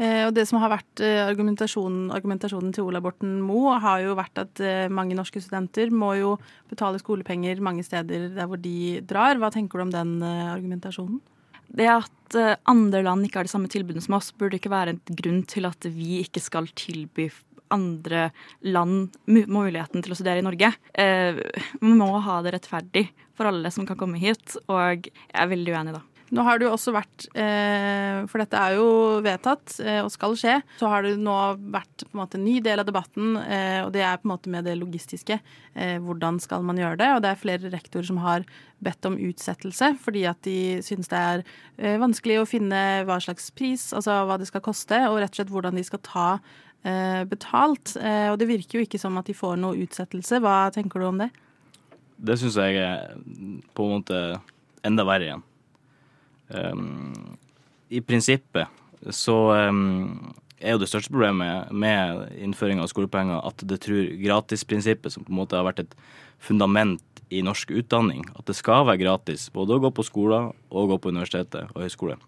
Eh, 0.00 0.22
og 0.24 0.32
det 0.32 0.46
som 0.48 0.56
har 0.62 0.72
vært 0.72 1.02
eh, 1.04 1.20
argumentasjonen, 1.26 2.08
argumentasjonen 2.16 2.72
til 2.72 2.86
Ola 2.88 3.02
Borten 3.04 3.36
Moe, 3.44 3.74
har 3.82 4.00
jo 4.00 4.14
vært 4.16 4.40
at 4.40 4.62
eh, 4.64 4.86
mange 4.88 5.16
norske 5.18 5.42
studenter 5.44 5.92
må 5.92 6.14
jo 6.16 6.30
betale 6.70 7.00
skolepenger 7.02 7.60
mange 7.64 7.84
steder 7.84 8.30
der 8.32 8.48
hvor 8.48 8.60
de 8.62 9.02
drar. 9.04 9.36
Hva 9.36 9.52
tenker 9.52 9.76
du 9.76 9.84
om 9.84 9.92
den 9.92 10.16
argumentasjonen? 10.24 11.20
Det 11.70 11.86
at 11.86 12.34
andre 12.66 13.02
land 13.04 13.26
ikke 13.26 13.42
har 13.42 13.46
de 13.46 13.52
samme 13.52 13.68
tilbudene 13.70 14.02
som 14.02 14.16
oss, 14.16 14.32
burde 14.34 14.56
ikke 14.58 14.72
være 14.72 14.96
en 14.96 15.18
grunn 15.20 15.44
til 15.46 15.68
at 15.68 15.86
vi 15.92 16.18
ikke 16.24 16.42
skal 16.42 16.66
tilby 16.78 17.28
andre 17.70 18.30
land 18.66 19.14
muligheten 19.30 20.02
til 20.02 20.10
å 20.10 20.18
studere 20.18 20.42
i 20.42 20.46
Norge. 20.46 20.72
Vi 20.98 21.92
må 21.94 22.08
ha 22.26 22.40
det 22.42 22.56
rettferdig 22.56 23.04
for 23.38 23.46
alle 23.50 23.70
som 23.70 23.86
kan 23.86 23.98
komme 24.00 24.18
hit, 24.18 24.56
og 24.66 24.80
jeg 24.82 25.14
er 25.30 25.52
veldig 25.52 25.76
uenig 25.76 25.94
da. 25.94 26.02
Nå 26.30 26.44
har 26.46 26.60
det 26.60 26.68
jo 26.68 26.74
også 26.76 26.92
vært, 26.94 27.24
eh, 27.34 28.20
for 28.30 28.38
dette 28.38 28.58
er 28.58 28.76
jo 28.78 28.86
vedtatt 29.24 29.74
eh, 29.82 29.98
og 30.04 30.12
skal 30.14 30.36
skje, 30.38 30.60
så 30.78 30.90
har 30.92 31.02
det 31.02 31.16
nå 31.18 31.36
vært 31.74 32.04
på 32.04 32.14
en 32.14 32.20
måte 32.20 32.38
ny 32.38 32.60
del 32.62 32.82
av 32.82 32.86
debatten, 32.86 33.34
eh, 33.42 33.80
og 33.82 33.90
det 33.96 34.04
er 34.06 34.20
på 34.20 34.28
en 34.28 34.34
måte 34.36 34.52
med 34.52 34.68
det 34.68 34.76
logistiske. 34.78 35.40
Hvordan 35.74 36.40
skal 36.42 36.64
man 36.66 36.78
gjøre 36.78 36.98
det? 36.98 37.08
Og 37.14 37.20
det 37.22 37.30
er 37.30 37.38
flere 37.38 37.70
rektorer 37.72 38.06
som 38.08 38.18
har 38.22 38.42
bedt 38.82 39.06
om 39.06 39.18
utsettelse, 39.18 39.92
fordi 40.02 40.24
at 40.26 40.40
de 40.46 40.80
synes 40.82 41.10
det 41.10 41.18
er 41.18 41.44
vanskelig 42.02 42.40
å 42.40 42.48
finne 42.48 42.80
hva 43.06 43.20
slags 43.22 43.52
pris, 43.54 43.88
altså 43.96 44.20
hva 44.26 44.38
det 44.40 44.48
skal 44.50 44.64
koste, 44.64 44.98
og 45.06 45.20
rett 45.22 45.30
og 45.30 45.38
slett 45.38 45.52
hvordan 45.54 45.78
de 45.78 45.84
skal 45.86 46.02
ta 46.06 46.26
betalt. 47.30 47.94
Og 47.94 48.38
det 48.40 48.50
virker 48.50 48.80
jo 48.80 48.88
ikke 48.88 48.98
som 48.98 49.18
at 49.20 49.30
de 49.30 49.36
får 49.36 49.60
noe 49.62 49.78
utsettelse. 49.86 50.42
Hva 50.42 50.56
tenker 50.74 51.00
du 51.00 51.06
om 51.12 51.22
det? 51.22 51.30
Det 52.18 52.36
syns 52.42 52.58
jeg 52.58 52.82
er 52.82 53.14
på 53.76 53.86
en 53.86 54.00
måte 54.00 54.24
enda 54.86 55.06
verre 55.06 55.30
igjen. 55.30 55.46
Um, 56.50 57.36
I 57.90 58.00
prinsippet 58.02 58.66
så 59.14 59.36
um, 59.70 60.32
er 60.60 60.74
jo 60.74 60.80
det 60.82 60.90
største 60.90 61.12
problemet 61.12 61.70
med 61.72 62.26
innføring 62.42 62.82
av 62.82 62.90
skolepenger 62.90 63.40
at 63.46 63.62
det 63.66 63.80
tror 63.84 64.10
gratisprinsippet, 64.20 65.14
som 65.14 65.24
på 65.24 65.32
en 65.32 65.40
måte 65.40 65.56
har 65.56 65.66
vært 65.68 65.84
et 65.84 65.94
fundament 66.42 67.02
i 67.30 67.44
norsk 67.46 67.70
utdanning, 67.78 68.24
at 68.34 68.48
det 68.50 68.56
skal 68.58 68.84
være 68.88 69.04
gratis 69.04 69.48
både 69.54 69.76
å 69.76 69.82
gå 69.84 69.92
på 69.94 70.04
skoler 70.06 70.50
og 70.50 70.90
gå 70.90 70.98
på 70.98 71.12
universitetet 71.14 71.70
og 71.72 71.84
høyskole. 71.84 72.18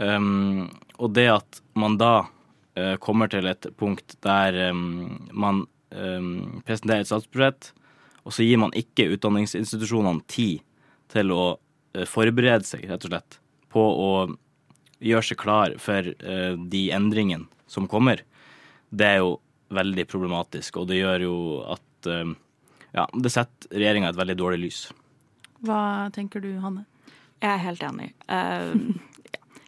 Um, 0.00 0.70
og 0.96 1.12
det 1.16 1.26
at 1.34 1.60
man 1.76 1.98
da 2.00 2.14
uh, 2.24 2.96
kommer 3.02 3.28
til 3.28 3.50
et 3.50 3.68
punkt 3.76 4.16
der 4.24 4.70
um, 4.70 5.28
man 5.32 5.66
presenterer 5.90 7.02
et 7.02 7.08
statsbudsjett, 7.08 7.72
og 8.22 8.30
så 8.30 8.44
gir 8.46 8.60
man 8.62 8.70
ikke 8.78 9.08
utdanningsinstitusjonene 9.10 10.22
tid 10.30 10.60
til 11.10 11.32
å 11.34 11.56
forberede 12.08 12.66
seg, 12.66 12.86
rett 12.90 13.04
og 13.06 13.12
slett, 13.12 13.38
på 13.70 13.82
å 13.82 14.10
gjøre 15.00 15.26
seg 15.30 15.40
klar 15.40 15.76
for 15.80 16.06
eh, 16.12 16.54
de 16.72 16.82
endringene 16.94 17.48
som 17.70 17.88
kommer, 17.90 18.22
det 18.90 19.06
er 19.06 19.20
jo 19.22 19.36
veldig 19.70 20.06
problematisk, 20.10 20.80
og 20.80 20.90
det 20.90 21.00
gjør 21.00 21.26
jo 21.26 21.36
at 21.76 22.10
eh, 22.10 22.32
ja, 22.96 23.06
det 23.14 23.32
setter 23.32 23.76
regjeringa 23.76 24.10
et 24.10 24.18
veldig 24.18 24.36
dårlig 24.38 24.64
lys. 24.64 24.80
Hva 25.66 26.10
tenker 26.14 26.42
du, 26.42 26.52
Hanne? 26.62 26.86
Jeg 27.40 27.52
er 27.54 27.64
helt 27.68 27.86
enig. 27.86 28.12
Uh, 28.30 28.96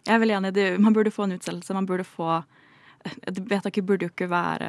jeg 0.03 0.17
er 0.17 0.19
veldig 0.19 0.35
enig. 0.35 0.51
Det, 0.57 0.65
man 0.83 0.95
burde 0.97 1.13
få 1.15 1.29
en 1.29 1.37
utsettelse. 1.37 1.75
Man 1.77 1.87
burde 1.87 2.03
få 2.03 2.41
vedtaket 3.51 3.87
burde 3.87 4.07
jo 4.07 4.13
ikke 4.13 4.29
være 4.31 4.69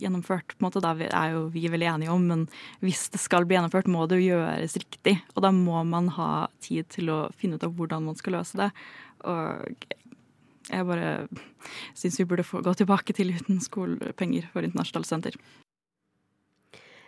gjennomført, 0.00 0.54
på 0.54 0.62
en 0.62 0.66
måte, 0.68 0.82
det 0.84 1.08
er 1.08 1.34
jo 1.34 1.46
vi 1.54 1.66
veldig 1.72 1.88
enige 1.94 2.14
om, 2.14 2.26
men 2.30 2.44
hvis 2.84 3.08
det 3.14 3.20
skal 3.22 3.46
bli 3.48 3.56
gjennomført, 3.58 3.90
må 3.90 4.06
det 4.10 4.20
jo 4.20 4.34
gjøres 4.34 4.76
riktig. 4.80 5.16
Og 5.34 5.44
da 5.46 5.52
må 5.54 5.82
man 5.88 6.10
ha 6.16 6.48
tid 6.64 6.90
til 6.92 7.12
å 7.14 7.20
finne 7.40 7.58
ut 7.58 7.66
av 7.66 7.74
hvordan 7.76 8.06
man 8.10 8.18
skal 8.18 8.38
løse 8.38 8.60
det. 8.60 8.70
Og 9.28 9.88
jeg 10.70 10.86
bare 10.86 11.10
syns 11.98 12.20
vi 12.20 12.28
burde 12.28 12.44
gå 12.44 12.76
tilbake 12.78 13.16
til 13.16 13.32
uten 13.34 13.60
skolepenger 13.64 14.46
for 14.52 14.66
internasjonale 14.66 15.08
studenter. 15.08 15.40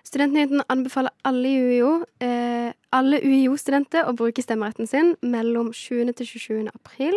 Studentnyheten 0.02 0.64
anbefaler 0.72 1.14
alle 1.24 1.50
UiO, 1.62 1.90
eh, 2.20 2.72
alle 2.92 3.20
UiO-studenter 3.22 4.08
å 4.08 4.16
bruke 4.18 4.42
stemmeretten 4.42 4.88
sin 4.90 5.14
mellom 5.22 5.70
20. 5.72 6.12
til 6.18 6.26
27. 6.26 6.72
april. 6.74 7.14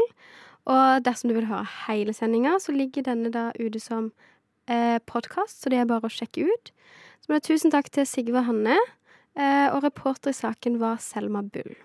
Og 0.65 1.06
dersom 1.06 1.30
du 1.30 1.36
vil 1.38 1.49
høre 1.49 1.65
hele 1.86 2.13
sendinga, 2.13 2.58
så 2.62 2.73
ligger 2.73 3.06
denne 3.06 3.30
da 3.34 3.51
ute 3.60 3.80
som 3.82 4.10
eh, 4.69 4.97
podkast, 5.06 5.62
så 5.62 5.69
det 5.69 5.82
er 5.82 5.89
bare 5.89 6.10
å 6.10 6.13
sjekke 6.13 6.47
ut. 6.49 6.71
Så 7.21 7.30
må 7.30 7.38
jeg 7.38 7.47
tusen 7.51 7.73
takk 7.73 7.91
til 7.93 8.08
Sigve 8.10 8.41
og 8.41 8.49
Hanne, 8.49 8.78
eh, 9.38 9.67
og 9.69 9.84
reporter 9.86 10.34
i 10.34 10.38
saken 10.38 10.80
var 10.82 10.97
Selma 11.04 11.43
Bull. 11.45 11.75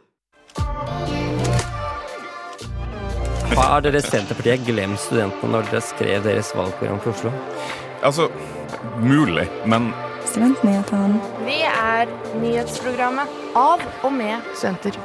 Har 3.60 3.82
dere 3.84 4.00
Senterpartiet 4.00 4.64
glemt 4.64 5.00
studentene 5.02 5.52
når 5.52 5.68
dere 5.68 5.84
skrev 5.84 6.24
deres 6.24 6.54
valgprogram 6.56 7.02
for 7.04 7.12
Oslo? 7.12 7.34
Altså, 8.00 8.30
mulig, 9.04 9.44
men 9.68 9.90
Studentnyhetene. 10.30 11.20
Vi 11.44 11.58
er 11.66 12.08
nyhetsprogrammet 12.40 13.40
av 13.58 13.82
og 14.06 14.12
med 14.14 14.52
studenter. 14.54 14.96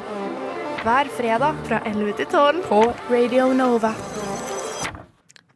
Hver 0.86 1.08
fredag 1.10 1.56
fra 1.66 1.80
11 1.90 2.12
til 2.20 2.28
12 2.30 2.58
på 2.68 2.78
Radio 3.10 3.48
Nova. 3.58 3.90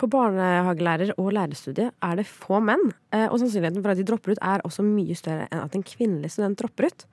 På 0.02 0.08
barnehagelærer- 0.10 1.12
og 1.22 1.28
lærerstudiet 1.38 1.92
er 2.02 2.16
det 2.18 2.26
få 2.26 2.58
menn, 2.58 2.82
eh, 3.14 3.28
og 3.28 3.38
sannsynligheten 3.38 3.84
for 3.84 3.92
at 3.92 4.00
de 4.00 4.08
dropper 4.10 4.32
ut 4.32 4.42
er 4.42 4.64
også 4.66 4.82
mye 4.82 5.14
større 5.14 5.46
enn 5.52 5.62
at 5.62 5.76
en 5.76 5.86
kvinnelig 5.86 6.32
student 6.34 6.58
dropper 6.58 6.90
ut. 6.90 7.06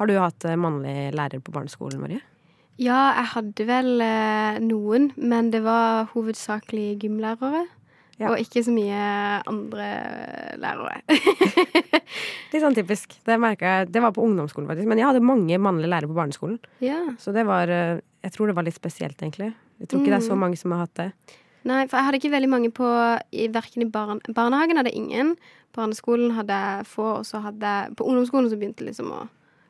Har 0.00 0.06
du 0.06 0.14
hatt 0.16 0.46
eh, 0.48 0.56
mannlig 0.56 1.12
lærer 1.12 1.44
på 1.44 1.52
barneskolen, 1.52 2.00
Marie? 2.00 2.22
Ja, 2.78 3.12
jeg 3.20 3.28
hadde 3.34 3.68
vel 3.68 4.00
eh, 4.00 4.58
noen, 4.64 5.12
men 5.18 5.50
det 5.50 5.60
var 5.60 6.08
hovedsakelig 6.14 7.02
gymlærere. 7.04 7.66
Ja. 8.18 8.32
Og 8.32 8.40
ikke 8.42 8.64
så 8.66 8.72
mye 8.74 8.98
andre 9.46 9.88
lærere. 10.58 11.02
Litt 12.52 12.62
sånn 12.64 12.74
typisk. 12.76 13.14
Det 13.26 13.36
jeg, 13.38 13.88
det 13.94 14.02
var 14.02 14.14
på 14.16 14.24
ungdomsskolen, 14.26 14.66
faktisk. 14.70 14.88
Men 14.90 14.98
jeg 14.98 15.06
hadde 15.06 15.22
mange 15.24 15.58
mannlige 15.62 15.90
lærere 15.92 16.10
på 16.10 16.16
barneskolen. 16.18 16.58
ja. 16.82 16.98
Så 17.18 17.32
det 17.36 17.44
var 17.46 17.68
eh, 17.70 18.00
Jeg 18.24 18.32
tror 18.34 18.48
det 18.50 18.56
var 18.56 18.64
litt 18.66 18.74
spesielt, 18.74 19.16
egentlig. 19.22 19.52
Jeg 19.78 19.88
tror 19.88 20.00
ikke 20.02 20.10
det 20.10 20.18
er 20.18 20.26
så 20.26 20.34
Mm. 20.34 20.40
mange 20.42 20.56
som 20.58 20.72
har 20.74 20.80
hatt 20.86 20.94
det. 20.98 21.12
Nei, 21.64 21.86
for 21.86 21.96
jeg 21.98 22.04
hadde 22.06 22.18
ikke 22.18 22.32
veldig 22.34 22.48
mange 22.50 22.70
på 22.74 22.88
i, 23.30 23.46
Verken 23.48 23.82
i 23.82 23.90
barn, 23.90 24.20
barnehagen 24.34 24.76
hadde 24.80 24.90
ingen. 24.94 25.36
Barneskolen 25.76 26.32
hadde 26.34 26.58
få, 26.86 27.18
og 27.20 27.24
så 27.26 27.40
hadde 27.44 27.94
På 27.94 28.06
ungdomsskolen 28.08 28.50
så 28.50 28.58
begynte 28.58 28.82
det 28.82 28.90
liksom 28.92 29.12
å 29.12 29.28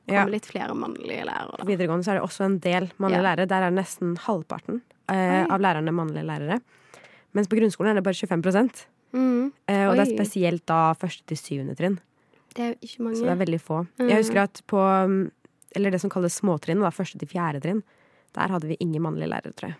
komme 0.08 0.14
Ja. 0.14 0.24
litt 0.24 0.46
flere 0.48 0.72
mannlige 0.72 1.26
lærere. 1.28 1.58
På 1.60 1.66
videregående 1.68 2.04
så 2.04 2.12
er 2.12 2.20
det 2.20 2.24
også 2.24 2.44
en 2.46 2.58
del 2.60 2.88
mannlige 2.98 3.20
Ja. 3.20 3.28
lærere. 3.28 3.46
Der 3.48 3.62
er 3.62 3.70
nesten 3.70 4.16
halvparten 4.16 4.80
eh, 5.10 5.44
av 5.44 5.60
lærerne 5.60 5.92
mannlige 5.92 6.24
lærere. 6.24 6.60
Mens 7.38 7.48
på 7.50 7.58
grunnskolen 7.60 7.92
er 7.92 8.00
det 8.00 8.06
bare 8.08 8.18
25 8.18 8.86
Mm. 9.14 9.52
eh, 9.68 9.86
Og 9.88 9.94
det 9.96 10.02
er 10.04 10.10
spesielt 10.18 10.66
da 10.68 10.92
første 10.92 11.24
til 11.30 11.38
syvende 11.40 11.74
trinn. 11.78 11.94
Det 12.54 12.64
er 12.64 12.74
ikke 12.82 13.00
mange. 13.06 13.16
Så 13.16 13.24
det 13.24 13.30
er 13.32 13.40
veldig 13.44 13.60
få. 13.60 13.86
Mm. 13.98 14.08
Jeg 14.10 14.16
husker 14.24 14.42
at 14.42 14.60
på 14.68 14.76
um, 15.04 15.30
Eller 15.76 15.90
det 15.90 16.00
som 16.00 16.10
kalles 16.10 16.32
småtrinn, 16.40 16.80
da, 16.80 16.90
første 16.90 17.18
til 17.20 17.28
fjerde 17.28 17.60
trinn, 17.62 17.82
der 18.34 18.48
hadde 18.48 18.66
vi 18.68 18.76
ingen 18.80 19.02
mannlige 19.04 19.28
lærere, 19.28 19.52
tror 19.54 19.68
jeg. 19.68 19.76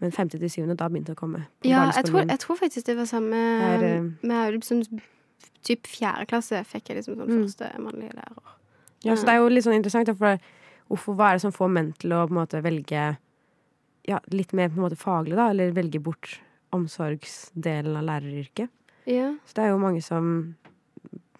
Men 0.00 0.12
femte 0.12 0.38
til 0.40 0.48
syvende, 0.50 0.76
da 0.76 0.88
begynte 0.88 1.12
det 1.12 1.16
å 1.18 1.20
komme. 1.20 1.42
Ja, 1.62 1.90
jeg 1.94 2.04
tror, 2.08 2.24
jeg 2.26 2.38
tror 2.40 2.56
faktisk 2.56 2.86
det 2.86 2.96
var 2.96 3.04
samme 3.04 3.36
Det 3.36 3.84
er, 3.84 3.96
eh, 3.96 4.02
med 4.22 4.52
liksom, 4.54 5.00
Typ 5.62 5.86
fjerde 5.86 6.26
klasse 6.26 6.64
fikk 6.64 6.88
jeg 6.88 6.96
liksom 6.96 7.16
sånn 7.20 7.28
Mm. 7.28 7.44
første 7.44 7.68
mannlige 7.78 8.14
lærer. 8.16 8.54
Ja, 9.04 9.14
så 9.14 9.24
det 9.26 9.28
er 9.34 9.36
jo 9.40 9.48
litt 9.48 9.64
sånn 9.64 9.76
interessant, 9.76 10.08
for 10.18 10.38
hvorfor, 10.88 11.14
hva 11.16 11.28
er 11.30 11.34
det 11.36 11.40
som 11.42 11.52
får 11.52 11.70
menn 11.70 11.92
til 11.98 12.10
å 12.12 12.26
på 12.26 12.30
en 12.32 12.40
måte 12.40 12.62
velge 12.62 13.16
ja, 14.08 14.18
litt 14.32 14.52
mer 14.54 14.68
på 14.70 14.76
en 14.80 14.88
måte 14.88 14.96
faglig, 14.96 15.36
da, 15.36 15.50
eller 15.50 15.70
velge 15.72 16.00
bort 16.02 16.40
omsorgsdelen 16.76 17.96
av 17.98 18.06
læreryrket? 18.08 18.70
Ja. 19.08 19.32
Så 19.46 19.56
det 19.56 19.64
er 19.64 19.72
jo 19.74 19.80
mange 19.82 20.02
som 20.04 20.54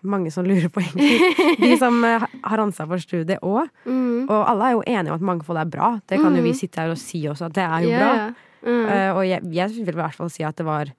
mange 0.01 0.31
som 0.33 0.47
lurer 0.49 0.71
på, 0.73 0.81
egentlig. 0.81 1.35
De 1.61 1.75
som 1.79 1.99
eh, 2.05 2.23
har 2.43 2.63
ansvar 2.63 2.89
for 2.89 3.03
studiet 3.03 3.43
òg. 3.45 3.69
Mm. 3.85 4.29
Og 4.31 4.39
alle 4.39 4.69
er 4.71 4.77
jo 4.77 4.85
enige 4.87 5.13
om 5.13 5.19
at 5.19 5.27
mangfold 5.33 5.61
er 5.61 5.69
bra. 5.69 5.91
Det 6.09 6.21
kan 6.21 6.33
jo 6.33 6.41
Mm. 6.41 6.49
vi 6.49 6.55
sitte 6.57 6.81
her 6.81 6.95
og 6.95 6.99
si 7.01 7.21
også, 7.29 7.51
at 7.51 7.57
det 7.59 7.65
er 7.67 7.85
jo 7.85 7.91
yeah. 7.91 8.01
bra. 8.01 8.47
Mm. 8.65 8.85
Uh, 8.89 9.11
og 9.17 9.23
jeg, 9.29 9.53
jeg 9.53 9.71
vil 9.77 9.95
i 9.95 10.01
hvert 10.01 10.17
fall 10.17 10.31
si 10.33 10.45
at 10.45 10.57
det 10.57 10.67
var 10.67 10.93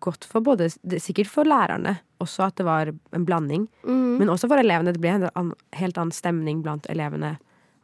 godt 0.00 0.24
for 0.24 0.40
både 0.40 0.70
Sikkert 0.98 1.28
for 1.28 1.44
lærerne 1.44 1.98
også 2.20 2.46
at 2.48 2.56
det 2.56 2.66
var 2.66 2.90
en 2.90 3.26
blanding. 3.26 3.68
Mm. 3.84 4.18
Men 4.20 4.28
også 4.32 4.48
for 4.48 4.60
elevene. 4.60 4.92
Det 4.92 5.00
ble 5.00 5.16
en 5.16 5.52
helt 5.78 5.98
annen 5.98 6.14
stemning 6.14 6.62
blant 6.64 6.86
elevene. 6.90 7.36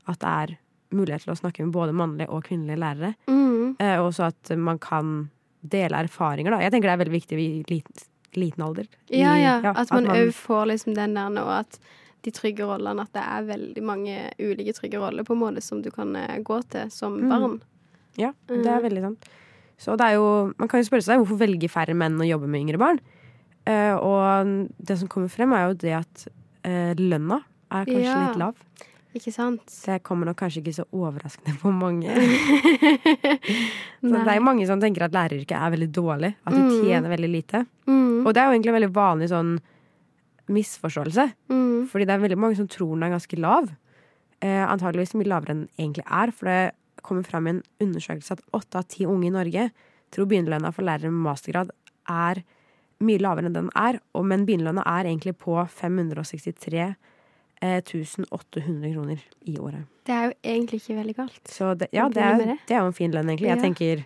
At 0.09 0.21
det 0.21 0.29
er 0.29 0.57
mulighet 0.97 1.27
til 1.27 1.35
å 1.35 1.39
snakke 1.39 1.65
med 1.65 1.75
både 1.75 1.93
mannlige 1.97 2.31
og 2.33 2.45
kvinnelige 2.49 2.81
lærere. 2.81 3.15
Mm. 3.29 3.77
Og 3.79 4.07
også 4.09 4.31
at 4.31 4.53
man 4.57 4.79
kan 4.79 5.31
dele 5.63 5.97
erfaringer, 6.05 6.51
da. 6.51 6.59
Jeg 6.61 6.73
tenker 6.73 6.89
det 6.89 6.95
er 6.97 7.05
veldig 7.05 7.17
viktig 7.21 7.39
i 7.39 7.65
liten, 7.69 8.05
liten 8.37 8.63
alder. 8.65 8.87
I- 9.11 9.21
Ja, 9.23 9.35
ja. 9.37 9.73
At 9.75 9.91
man 9.91 10.07
òg 10.07 10.33
får 10.35 10.67
liksom 10.73 10.95
den 10.95 11.15
der 11.15 11.29
nå 11.31 11.47
at 11.47 11.79
de 12.23 12.31
trygge 12.33 12.67
rollene 12.67 13.01
At 13.03 13.13
det 13.13 13.23
er 13.23 13.43
veldig 13.57 13.83
mange 13.83 14.31
ulike 14.41 14.75
trygge 14.75 14.99
roller 14.99 15.23
på 15.25 15.33
en 15.35 15.39
måte 15.41 15.63
som 15.63 15.81
du 15.83 15.91
kan 15.91 16.15
eh, 16.17 16.39
gå 16.43 16.61
til 16.69 16.91
som 16.91 17.19
Mm. 17.21 17.29
barn. 17.31 17.61
Ja, 18.17 18.33
det 18.49 18.67
er 18.67 18.81
Mm. 18.81 18.83
veldig 18.83 19.01
sant. 19.03 19.25
Så 19.79 19.97
det 19.97 20.05
er 20.07 20.15
jo, 20.15 20.53
man 20.59 20.67
kan 20.69 20.83
jo 20.83 20.89
spørre 20.91 21.03
seg 21.05 21.19
hvorfor 21.21 21.39
velger 21.39 21.69
færre 21.71 21.95
menn 21.95 22.19
å 22.19 22.27
jobbe 22.29 22.49
med 22.49 22.61
yngre 22.67 22.79
barn? 22.79 22.99
Uh, 23.69 23.97
og 24.01 24.69
det 24.83 24.99
som 24.99 25.07
kommer 25.09 25.29
frem, 25.29 25.53
er 25.53 25.69
jo 25.69 25.75
det 25.75 25.93
at 25.93 26.27
uh, 26.67 26.95
lønna 26.95 27.43
er 27.71 27.85
kanskje 27.85 28.03
Ja. 28.05 28.29
litt 28.29 28.37
lav. 28.39 28.55
Ikke 29.17 29.33
sant? 29.33 29.63
Det 29.87 30.03
kommer 30.05 30.29
nok 30.29 30.37
kanskje 30.37 30.61
ikke 30.61 30.75
så 30.77 30.85
overraskende 30.93 31.55
på 31.63 31.71
mange. 31.73 32.13
så 34.03 34.13
det 34.13 34.29
er 34.29 34.37
jo 34.39 34.45
mange 34.45 34.67
som 34.69 34.81
tenker 34.83 35.07
at 35.07 35.15
læreryrket 35.17 35.57
er 35.57 35.73
veldig 35.75 35.89
dårlig. 35.97 36.35
At 36.45 36.53
du 36.55 36.61
Mm. 36.61 36.75
tjener 36.85 37.09
veldig 37.15 37.31
lite. 37.33 37.67
Mm. 37.89 38.27
Og 38.27 38.35
det 38.35 38.43
er 38.43 38.47
jo 38.47 38.53
egentlig 38.55 38.69
en 38.75 38.79
veldig 38.81 38.93
vanlig 38.95 39.29
sånn 39.33 39.55
misforståelse. 40.49 41.25
Mm. 41.51 41.89
Fordi 41.89 42.05
det 42.07 42.15
er 42.15 42.23
veldig 42.25 42.39
mange 42.39 42.57
som 42.57 42.69
tror 42.69 42.95
den 42.95 43.03
er 43.09 43.15
ganske 43.17 43.39
lav. 43.41 43.71
Eh, 44.41 44.65
antageligvis 44.69 45.15
mye 45.19 45.29
lavere 45.29 45.51
enn 45.55 45.65
den 45.67 45.73
egentlig 45.79 46.05
er. 46.07 46.31
For 46.31 46.47
det 46.47 46.73
kommer 47.03 47.25
fram 47.27 47.47
i 47.47 47.51
en 47.57 47.63
undersøkelse 47.81 48.33
at 48.37 48.45
åtte 48.53 48.77
av 48.79 48.89
ti 48.89 49.05
unge 49.09 49.27
i 49.27 49.35
Norge 49.35 49.71
tror 50.13 50.27
begynnerlønna 50.29 50.73
for 50.73 50.83
lærere 50.85 51.11
med 51.13 51.25
mastergrad 51.27 51.71
er 52.09 52.43
mye 53.01 53.19
lavere 53.21 53.47
enn 53.49 53.53
den 53.57 53.71
er. 53.77 54.01
Men 54.15 54.47
begynnerlønna 54.47 54.85
er 54.87 55.05
egentlig 55.09 55.37
på 55.39 55.57
563 55.69 56.95
eh, 57.63 57.81
800 58.31 58.93
kroner 58.93 59.25
i 59.47 59.59
året. 59.59 59.87
Det 60.07 60.15
er 60.15 60.31
jo 60.31 60.33
egentlig 60.45 60.83
ikke 60.83 60.99
veldig 61.01 61.17
galt. 61.17 61.41
Så 61.49 61.75
det, 61.75 61.89
ja, 61.93 62.09
det 62.09 62.23
er, 62.23 62.39
det? 62.39 62.75
er 62.75 62.81
jo 62.81 62.87
en 62.93 62.97
fin 62.97 63.13
lønn, 63.13 63.29
egentlig. 63.29 63.49
Jeg 63.49 63.59
Ja. 63.59 63.63
tenker 63.63 64.05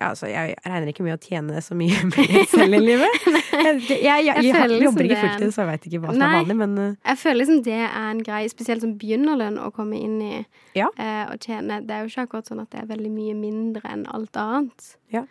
ja, 0.00 0.08
altså, 0.08 0.26
jeg 0.26 0.54
regner 0.64 0.88
ikke 0.88 1.04
med 1.04 1.18
å 1.18 1.20
tjene 1.20 1.60
så 1.60 1.76
mye 1.76 1.98
mer 2.14 2.46
selv 2.48 2.76
i 2.78 2.80
livet. 2.80 3.26
Jeg, 3.52 3.74
jeg, 3.90 3.98
jeg, 4.00 4.24
jeg, 4.24 4.44
liksom 4.48 4.86
jobber 4.86 5.06
ikke 5.06 5.18
fulltid, 5.20 5.52
så 5.52 5.60
jeg 5.62 5.68
vet 5.68 5.84
ikke 5.90 6.00
hva 6.00 6.14
som 6.14 6.24
er 6.24 6.32
vanlig, 6.38 6.56
men 6.62 6.78
eh, 6.80 6.94
Jeg 7.10 7.20
føler 7.20 7.38
liksom 7.42 7.60
det 7.66 7.76
er 7.76 8.06
en 8.08 8.22
greie, 8.24 8.48
spesielt 8.52 8.84
som 8.84 8.94
begynnerlønn 8.98 9.60
å 9.60 9.68
komme 9.76 10.00
inn 10.00 10.16
i 10.24 10.32
Ja. 10.78 10.88
uh, 10.96 11.34
og 11.34 11.44
tjene. 11.44 11.82
Det 11.84 11.92
er 11.92 12.06
jo 12.06 12.10
ikke 12.12 12.24
akkurat 12.24 12.48
sånn 12.48 12.64
at 12.64 12.72
det 12.72 12.80
er 12.80 12.88
veldig 12.88 13.12
mye 13.12 13.36
mindre 13.36 13.92
enn 13.92 14.06
alt 14.08 14.40
annet. 14.40 14.88
Ja. 15.12 15.26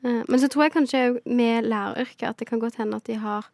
Uh, 0.00 0.22
men 0.24 0.40
så 0.40 0.48
tror 0.48 0.66
jeg 0.66 0.76
kanskje 0.78 1.04
med 1.28 1.68
læreryrket 1.68 2.30
at 2.30 2.40
det 2.40 2.48
kan 2.48 2.62
godt 2.62 2.80
hende 2.80 2.96
at 2.96 3.04
de 3.08 3.20
har 3.20 3.44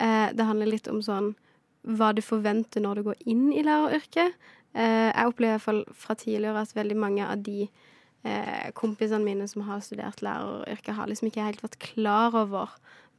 uh, 0.00 0.28
Det 0.32 0.48
handler 0.48 0.72
litt 0.72 0.88
om 0.88 1.04
sånn 1.04 1.34
hva 1.82 2.12
du 2.14 2.22
forventer 2.22 2.82
når 2.82 2.98
du 2.98 3.06
går 3.10 3.22
inn 3.30 3.48
i 3.54 3.64
læreryrket. 3.66 4.36
Eh, 4.72 5.08
jeg 5.10 5.28
opplever 5.28 5.52
i 5.52 5.56
hvert 5.56 5.66
fall 5.66 5.82
fra 5.98 6.16
tidligere 6.18 6.62
at 6.62 6.76
veldig 6.76 6.96
mange 6.98 7.26
av 7.26 7.42
de 7.44 7.66
eh, 7.66 8.70
kompisene 8.78 9.24
mine 9.26 9.48
som 9.50 9.66
har 9.66 9.82
studert 9.84 10.22
læreryrket, 10.24 10.94
har 10.96 11.10
liksom 11.10 11.28
ikke 11.28 11.48
helt 11.48 11.64
vært 11.64 11.80
klar 11.82 12.36
over 12.38 12.72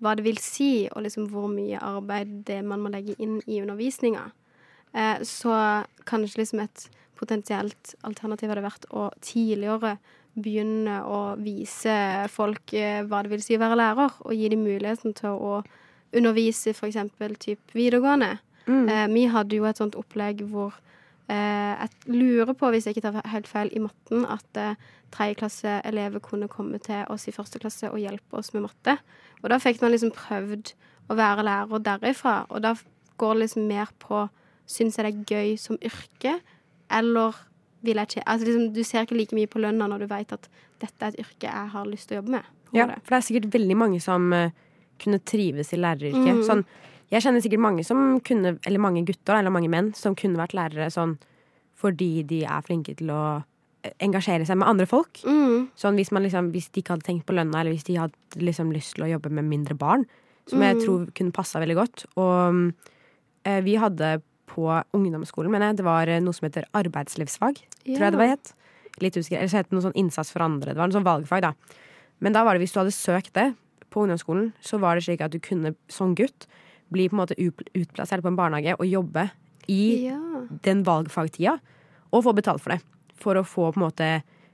hva 0.03 0.15
det 0.17 0.25
vil 0.25 0.39
si, 0.41 0.87
og 0.91 1.05
liksom 1.05 1.29
hvor 1.31 1.51
mye 1.51 1.79
arbeid 1.79 2.41
det 2.47 2.63
man 2.65 2.81
må 2.83 2.91
legge 2.93 3.15
inn 3.21 3.37
i 3.45 3.61
undervisninga. 3.61 4.31
Eh, 4.93 5.21
så 5.27 5.83
kanskje 6.09 6.41
liksom 6.41 6.63
et 6.63 6.87
potensielt 7.19 7.95
alternativ 8.03 8.51
hadde 8.51 8.65
vært 8.65 8.89
å 8.91 9.07
tidligere 9.23 9.97
begynne 10.33 10.97
å 11.05 11.35
vise 11.37 11.93
folk 12.33 12.73
hva 12.73 13.19
det 13.21 13.29
vil 13.29 13.43
si 13.45 13.53
å 13.53 13.61
være 13.61 13.77
lærer, 13.77 14.15
og 14.25 14.33
gi 14.33 14.49
dem 14.49 14.63
muligheten 14.65 15.13
til 15.13 15.37
å 15.37 15.59
undervise 16.17 16.73
f.eks. 16.73 16.97
typ 17.37 17.75
videregående. 17.77 18.39
Mm. 18.67 18.87
Eh, 18.89 19.07
vi 19.13 19.27
hadde 19.31 19.57
jo 19.59 19.67
et 19.67 19.79
sånt 19.79 19.97
opplegg 19.99 20.43
hvor 20.51 20.75
eh, 21.31 21.73
jeg 21.73 21.89
lurer 22.13 22.53
på, 22.57 22.69
hvis 22.71 22.87
jeg 22.87 22.97
ikke 22.97 23.05
tar 23.09 23.31
helt 23.33 23.49
feil 23.49 23.71
i 23.75 23.81
matten, 23.83 24.25
at 24.29 24.59
eh, 24.59 24.79
tredjeklasseelever 25.13 26.23
kunne 26.23 26.49
komme 26.51 26.79
til 26.83 27.03
oss 27.13 27.27
i 27.29 27.35
første 27.35 27.61
klasse 27.61 27.91
og 27.91 28.01
hjelpe 28.01 28.39
oss 28.39 28.53
med 28.55 28.65
matte. 28.67 28.97
Og 29.43 29.51
da 29.51 29.59
fikk 29.61 29.83
man 29.83 29.93
liksom 29.93 30.13
prøvd 30.15 30.73
å 31.11 31.17
være 31.19 31.45
lærer 31.45 31.83
derifra, 31.83 32.43
og 32.49 32.63
da 32.63 32.75
går 33.21 33.35
det 33.35 33.45
liksom 33.45 33.67
mer 33.69 33.93
på 34.01 34.27
Syns 34.73 34.95
jeg 34.95 35.03
det 35.03 35.09
er 35.11 35.31
gøy 35.35 35.57
som 35.59 35.75
yrke, 35.83 36.37
eller 36.87 37.35
vil 37.83 37.99
jeg 37.99 38.07
ikke 38.07 38.21
Altså 38.31 38.45
liksom, 38.47 38.69
du 38.71 38.83
ser 38.87 39.03
ikke 39.03 39.17
like 39.17 39.35
mye 39.35 39.49
på 39.51 39.59
lønna 39.59 39.89
når 39.91 40.05
du 40.05 40.07
vet 40.07 40.31
at 40.31 40.47
dette 40.79 41.03
er 41.03 41.11
et 41.11 41.19
yrke 41.19 41.49
jeg 41.49 41.71
har 41.73 41.89
lyst 41.89 42.07
til 42.07 42.15
å 42.15 42.21
jobbe 42.21 42.35
med. 42.37 42.47
Ja, 42.73 42.85
for 42.87 43.11
det 43.11 43.17
er 43.17 43.25
sikkert 43.27 43.49
veldig 43.53 43.75
mange 43.77 43.99
som 44.01 44.31
uh, 44.31 44.55
kunne 45.03 45.19
trives 45.19 45.73
i 45.75 45.81
læreryrket. 45.81 46.39
Mm. 46.39 46.43
Sånn, 46.47 46.63
jeg 47.13 47.21
kjenner 47.23 47.43
sikkert 47.45 47.61
mange 47.63 47.83
som 47.85 48.19
kunne, 48.25 48.55
eller 48.65 48.81
mange 48.81 49.03
gutter 49.07 49.37
eller 49.37 49.53
mange 49.53 49.69
menn 49.71 49.91
som 49.97 50.15
kunne 50.17 50.39
vært 50.39 50.55
lærere 50.57 50.89
sånn 50.93 51.15
fordi 51.83 52.23
de 52.25 52.41
er 52.47 52.63
flinke 52.65 52.93
til 52.97 53.09
å 53.13 53.21
eh, 53.83 53.91
engasjere 54.05 54.45
seg 54.47 54.57
med 54.61 54.69
andre 54.69 54.85
folk. 54.89 55.19
Mm. 55.27 55.69
Sånn 55.77 55.97
hvis, 55.99 56.11
man 56.15 56.23
liksom, 56.25 56.51
hvis 56.55 56.69
de 56.73 56.81
ikke 56.81 56.95
hadde 56.95 57.05
tenkt 57.07 57.25
på 57.27 57.35
lønna, 57.35 57.59
eller 57.61 57.75
hvis 57.75 57.85
de 57.89 57.97
hadde 57.99 58.39
liksom 58.41 58.71
lyst 58.73 58.95
til 58.95 59.05
å 59.05 59.09
jobbe 59.11 59.31
med 59.33 59.45
mindre 59.49 59.75
barn, 59.77 60.05
som 60.47 60.59
jeg 60.63 60.75
Mm. 60.75 60.81
tror 60.85 61.03
kunne 61.15 61.31
passa 61.35 61.59
veldig 61.59 61.75
godt. 61.79 62.05
Og 62.19 62.73
eh, 63.45 63.61
vi 63.63 63.75
hadde 63.79 64.21
på 64.47 64.65
ungdomsskolen, 64.93 65.51
mener 65.51 65.71
jeg, 65.71 65.77
det 65.81 65.85
var 65.87 66.07
eh, 66.11 66.19
noe 66.23 66.33
som 66.35 66.47
heter 66.47 66.65
arbeidslivsfag, 66.75 67.61
tror 67.85 68.05
jeg 68.07 68.11
det 68.15 68.19
var 68.21 68.31
het. 68.33 68.53
Litt 69.01 69.15
usikker. 69.17 69.39
Eller 69.39 69.49
så 69.51 69.57
het 69.61 69.69
det 69.69 69.75
noe 69.77 69.85
sånn 69.87 69.95
innsats 69.99 70.31
for 70.31 70.43
andre. 70.45 70.71
Det 70.73 70.79
var 70.79 70.89
en 70.91 70.95
sånn 70.95 71.07
valgfag, 71.07 71.41
da. 71.41 71.53
Men 72.23 72.35
da 72.35 72.43
var 72.45 72.55
det 72.55 72.63
hvis 72.63 72.73
du 72.75 72.79
hadde 72.79 72.95
søkt 72.95 73.33
det 73.35 73.49
på 73.91 74.03
ungdomsskolen, 74.05 74.51
så 74.63 74.79
var 74.79 74.95
det 74.95 75.03
slik 75.07 75.21
at 75.25 75.31
du 75.33 75.39
kunne 75.43 75.73
som 75.91 76.13
gutt 76.15 76.47
bli 76.93 77.09
på 77.09 77.17
en 77.17 77.23
måte 77.23 77.35
utplassert 77.75 78.21
på 78.23 78.29
en 78.31 78.37
barnehage 78.39 78.75
og 78.77 78.85
jobbe 78.87 79.27
i 79.71 80.05
Ja. 80.05 80.17
den 80.63 80.83
valgfagtida, 80.85 81.57
og 82.13 82.23
få 82.25 82.33
betalt 82.37 82.61
for 82.61 82.75
det. 82.75 82.81
For 83.15 83.35
å 83.39 83.43
få 83.47 83.71
på 83.73 83.79
en 83.81 83.87
måte 83.89 84.09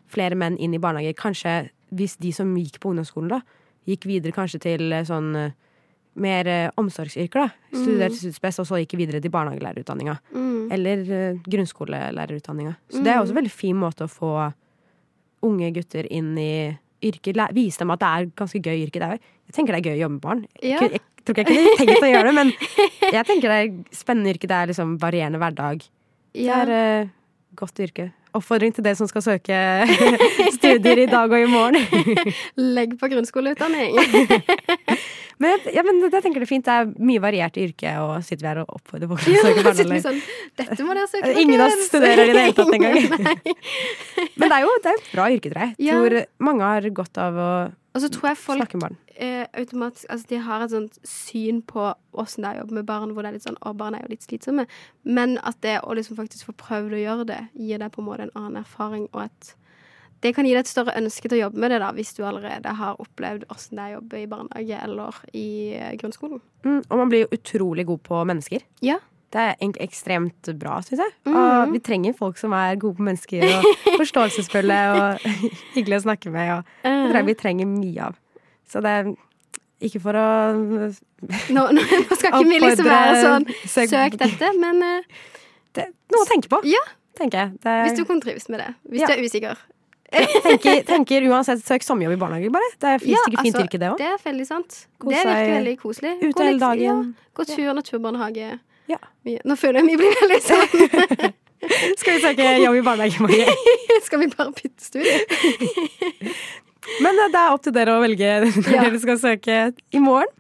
flere 0.10 0.36
menn 0.36 0.58
inn 0.58 0.74
i 0.74 0.80
barnehager. 0.82 1.14
Kanskje 1.18 1.70
hvis 1.94 2.18
de 2.22 2.32
som 2.32 2.52
gikk 2.56 2.80
på 2.80 2.92
ungdomsskolen, 2.94 3.30
da, 3.30 3.42
gikk 3.88 4.06
videre 4.06 4.32
kanskje 4.36 4.60
til 4.62 4.92
eh, 4.94 5.04
sånn 5.04 5.36
eh, 5.36 5.52
mer 6.20 6.48
eh, 6.48 6.70
omsorgsyrker, 6.78 7.48
da. 7.48 7.50
Studerte 7.74 8.14
Mm. 8.18 8.20
studspes, 8.20 8.60
og 8.60 8.66
så 8.68 8.80
gikk 8.82 8.98
videre 8.98 9.22
til 9.22 9.32
barnehagelærerutdanninga. 9.32 10.18
Mm. 10.36 10.72
Eller 10.72 10.98
eh, 11.12 11.38
grunnskolelærerutdanninga. 11.50 12.76
Så 12.90 13.04
det 13.04 13.08
er 13.14 13.20
også 13.22 13.34
en 13.34 13.42
veldig 13.44 13.52
fin 13.52 13.76
måte 13.80 14.06
å 14.06 14.12
få 14.12 14.54
unge 15.44 15.72
gutter 15.74 16.06
inn 16.12 16.38
i 16.38 16.78
yrket. 17.04 17.36
læ- 17.40 17.52
Vise 17.56 17.80
dem 17.80 17.92
at 17.96 18.00
det 18.02 18.08
er 18.10 18.28
et 18.28 18.36
ganske 18.36 18.62
gøy 18.62 18.84
yrke. 18.86 19.00
Det 19.00 19.08
er, 19.10 19.20
jeg 19.50 19.54
tenker 19.56 19.74
det 19.76 19.80
er 19.86 19.90
gøy 19.90 19.98
å 19.98 20.02
jobbe 20.04 20.14
med 20.18 20.22
barn. 20.26 20.46
Ja. 20.64 20.80
Jeg, 20.84 20.92
jeg 21.00 21.26
tror 21.26 21.36
ikke 21.44 21.54
jeg 21.54 21.66
kunne 21.78 21.88
tenkt 21.88 22.04
å 22.08 22.12
gjøre 22.14 22.28
det, 22.30 22.36
men 22.40 22.54
jeg 23.18 23.26
tenker 23.30 23.50
det 23.54 23.58
er 23.64 23.98
spennende 24.04 24.34
yrke. 24.36 24.48
Det 24.52 24.58
er 24.62 24.72
liksom 24.74 24.96
varierende 25.02 25.40
hverdag. 25.42 25.84
Ja. 26.38 26.64
Det 26.66 26.80
er 26.80 27.04
uh, 27.06 27.10
godt 27.60 27.80
yrke. 27.86 28.12
oppfordring 28.38 28.74
til 28.78 28.84
dere 28.86 28.96
som 28.96 29.08
skal 29.10 29.24
søke 29.26 29.58
studier 30.58 31.00
i 31.02 31.08
dag 31.10 31.32
og 31.34 31.40
i 31.42 31.48
morgen. 31.50 31.80
Legg 32.78 32.94
på 33.02 33.10
grunnskoleutdanning. 33.10 33.98
Men, 35.40 35.62
ja, 35.72 35.84
men 35.88 36.02
jeg 36.04 36.24
tenker 36.24 36.44
det 36.44 36.48
er 36.48 36.52
fint. 36.52 36.66
Det 36.68 36.74
er 36.76 36.90
mye 37.10 37.22
variert 37.24 37.56
i 37.56 37.66
yrket, 37.70 37.96
og 38.04 38.24
sitter 38.28 38.44
vi 38.44 38.50
her 38.50 38.62
og 38.66 38.74
oppfordrer 38.76 39.08
folk 39.08 39.24
til 39.24 39.38
å 39.40 39.44
søke 39.46 39.64
barn. 39.64 39.78
vi 39.94 40.00
sånn, 40.04 40.22
Dette 40.60 40.88
må 40.88 40.96
dere 40.98 41.12
søke 41.12 41.34
Ingen 41.40 41.64
av 41.64 41.72
oss 41.72 41.86
studerer 41.88 42.24
i 42.26 42.34
det 42.36 42.42
hele 42.44 42.56
tatt 42.58 42.74
engang. 42.76 42.98
Men 44.40 44.44
det 44.44 44.58
er 44.58 44.66
jo 44.66 44.74
det 44.84 44.92
er 44.92 44.98
et 44.98 45.12
bra 45.14 45.28
yrke, 45.32 45.52
tror 45.54 45.62
jeg. 45.64 45.76
Ja. 45.88 46.00
tror 46.00 46.18
mange 46.50 46.72
har 46.74 46.90
godt 47.00 47.22
av 47.24 47.40
å 47.40 47.52
altså, 47.96 48.10
folk 48.36 48.60
snakke 48.60 48.82
med 48.82 48.86
barn. 48.90 48.98
eh, 49.16 49.46
automatisk 49.62 50.12
Altså, 50.12 50.28
de 50.34 50.42
har 50.50 50.66
et 50.66 50.74
sånt 50.76 51.00
syn 51.08 51.62
på 51.72 51.88
åssen 52.20 52.44
det 52.44 52.52
er 52.52 52.60
å 52.60 52.66
jobbe 52.66 52.78
med 52.82 52.90
barn, 52.92 53.16
hvor 53.16 53.24
det 53.24 53.32
er 53.32 53.40
litt 53.40 53.48
sånn 53.48 53.60
Å, 53.64 53.74
barn 53.80 53.96
er 53.96 54.04
jo 54.04 54.12
litt 54.12 54.28
slitsomme. 54.28 54.68
Men 55.08 55.38
at 55.48 55.62
det 55.64 55.78
å 55.86 55.96
liksom 55.96 56.20
faktisk 56.20 56.52
få 56.52 56.58
prøvd 56.66 57.00
å 57.00 57.02
gjøre 57.06 57.30
det, 57.32 57.40
gir 57.56 57.80
deg 57.80 57.96
på 57.96 58.04
en 58.04 58.10
måte 58.12 58.28
en 58.28 58.36
annen 58.36 58.60
erfaring, 58.66 59.08
og 59.14 59.30
et 59.30 59.56
det 60.22 60.34
kan 60.36 60.46
gi 60.48 60.52
deg 60.56 60.66
et 60.66 60.68
større 60.72 60.96
ønske 61.00 61.30
til 61.30 61.38
å 61.38 61.44
jobbe 61.46 61.62
med 61.64 61.72
det, 61.72 61.78
da, 61.80 61.92
hvis 61.96 62.14
du 62.18 62.24
allerede 62.28 62.74
har 62.76 62.98
opplevd 63.00 63.46
åssen 63.54 63.78
det 63.80 63.86
er 63.86 63.94
å 63.94 63.98
jobbe 64.02 64.20
i 64.20 64.26
barnehage 64.28 64.80
eller 64.84 65.22
i 65.34 65.46
eh, 65.78 65.94
grunnskolen. 66.02 66.42
Mm, 66.66 66.82
og 66.90 66.98
man 67.00 67.10
blir 67.14 67.24
jo 67.26 67.30
utrolig 67.38 67.86
god 67.88 68.02
på 68.04 68.20
mennesker. 68.28 68.66
Ja. 68.84 68.98
Det 69.30 69.38
er 69.40 69.52
egentlig 69.62 69.86
ekstremt 69.86 70.50
bra, 70.58 70.80
syns 70.82 71.04
jeg. 71.06 71.14
Mm. 71.30 71.36
Og 71.38 71.72
vi 71.76 71.80
trenger 71.86 72.16
folk 72.18 72.40
som 72.42 72.52
er 72.58 72.76
gode 72.82 72.98
på 72.98 73.06
mennesker 73.06 73.46
og 73.46 73.68
forståelsesfulle 74.02 74.80
og 74.98 75.26
hyggelige 75.78 76.02
å 76.02 76.06
snakke 76.08 76.34
med. 76.34 76.52
Og 76.58 76.72
det 76.84 76.94
tror 77.12 77.20
jeg 77.22 77.28
vi 77.30 77.38
trenger 77.46 77.70
mye 77.70 78.08
av. 78.10 78.18
Så 78.70 78.82
det 78.86 78.96
er 79.00 79.12
ikke 79.88 80.02
for 80.04 80.18
å 80.20 80.28
Nå, 81.56 81.64
nå, 81.76 81.84
skal 82.16 82.34
ikke 82.34 82.46
vi 82.50 82.58
liksom 82.64 82.88
være 82.88 83.20
sånn 83.24 83.46
Søk- 83.70 84.18
dette, 84.20 84.50
men 84.60 84.82
eh, 84.84 85.20
Det 85.76 85.86
noe 86.12 86.24
å 86.26 86.28
tenke 86.30 86.52
på, 86.52 86.60
ja, 86.68 86.82
tenker 87.20 87.46
jeg. 87.46 87.58
Det 87.64 87.76
hvis 87.86 87.98
du 88.00 88.06
kan 88.10 88.20
trives 88.24 88.50
med 88.52 88.60
det. 88.64 88.70
Hvis 88.90 89.04
Ja. 89.06 89.08
du 89.08 89.14
er 89.16 89.24
usikker. 89.28 89.62
Tenker, 90.12 90.80
tenker 90.88 91.26
uansett 91.30 91.62
søk 91.66 91.84
sommerjobb 91.86 92.16
i 92.16 92.20
barnehage, 92.22 92.50
bare. 92.54 92.70
Det 92.82 92.88
er 92.96 93.04
Ja, 93.12 93.20
sikkert 93.26 93.44
fint 93.46 93.56
altså, 93.56 93.66
yrke, 93.68 93.80
det 93.82 93.90
òg. 93.92 93.98
Det 94.02 94.08
er 94.10 94.24
veldig 94.24 94.48
sant. 94.48 94.80
Kose 95.00 95.16
det 95.16 95.26
virker 95.30 95.54
veldig 95.60 95.76
koselig. 95.84 96.14
ute 96.24 96.44
hele 96.48 96.60
dagen. 96.64 96.82
Ja, 97.14 97.28
gå 97.40 97.46
tur, 97.52 97.74
naturbarnehage. 97.78 98.48
Ja. 98.90 98.98
Nå 99.46 99.56
føler 99.62 99.84
jeg 99.84 99.92
vi 99.92 99.98
blir 100.02 100.16
veldig 100.18 100.40
sånn 100.50 101.34
Skal 102.00 102.16
vi 102.16 102.22
søke 102.24 102.48
jobb 102.64 102.80
i 102.80 102.82
barnehage, 102.88 103.22
Marie? 103.22 103.46
Skal 104.08 104.24
vi 104.24 104.28
bare 104.34 104.50
bytte 104.58 104.82
studie? 104.82 105.20
Men 107.04 107.20
eh, 107.22 107.30
det 107.30 107.38
er 107.44 107.54
opp 107.54 107.62
til 107.68 107.76
dere 107.76 107.98
å 108.00 108.02
velge 108.02 108.32
når 108.48 108.74
Ja. 108.74 108.82
dere 108.88 109.00
skal 109.04 109.20
søke 109.22 109.58
i 109.94 110.02
morgen. 110.02 110.32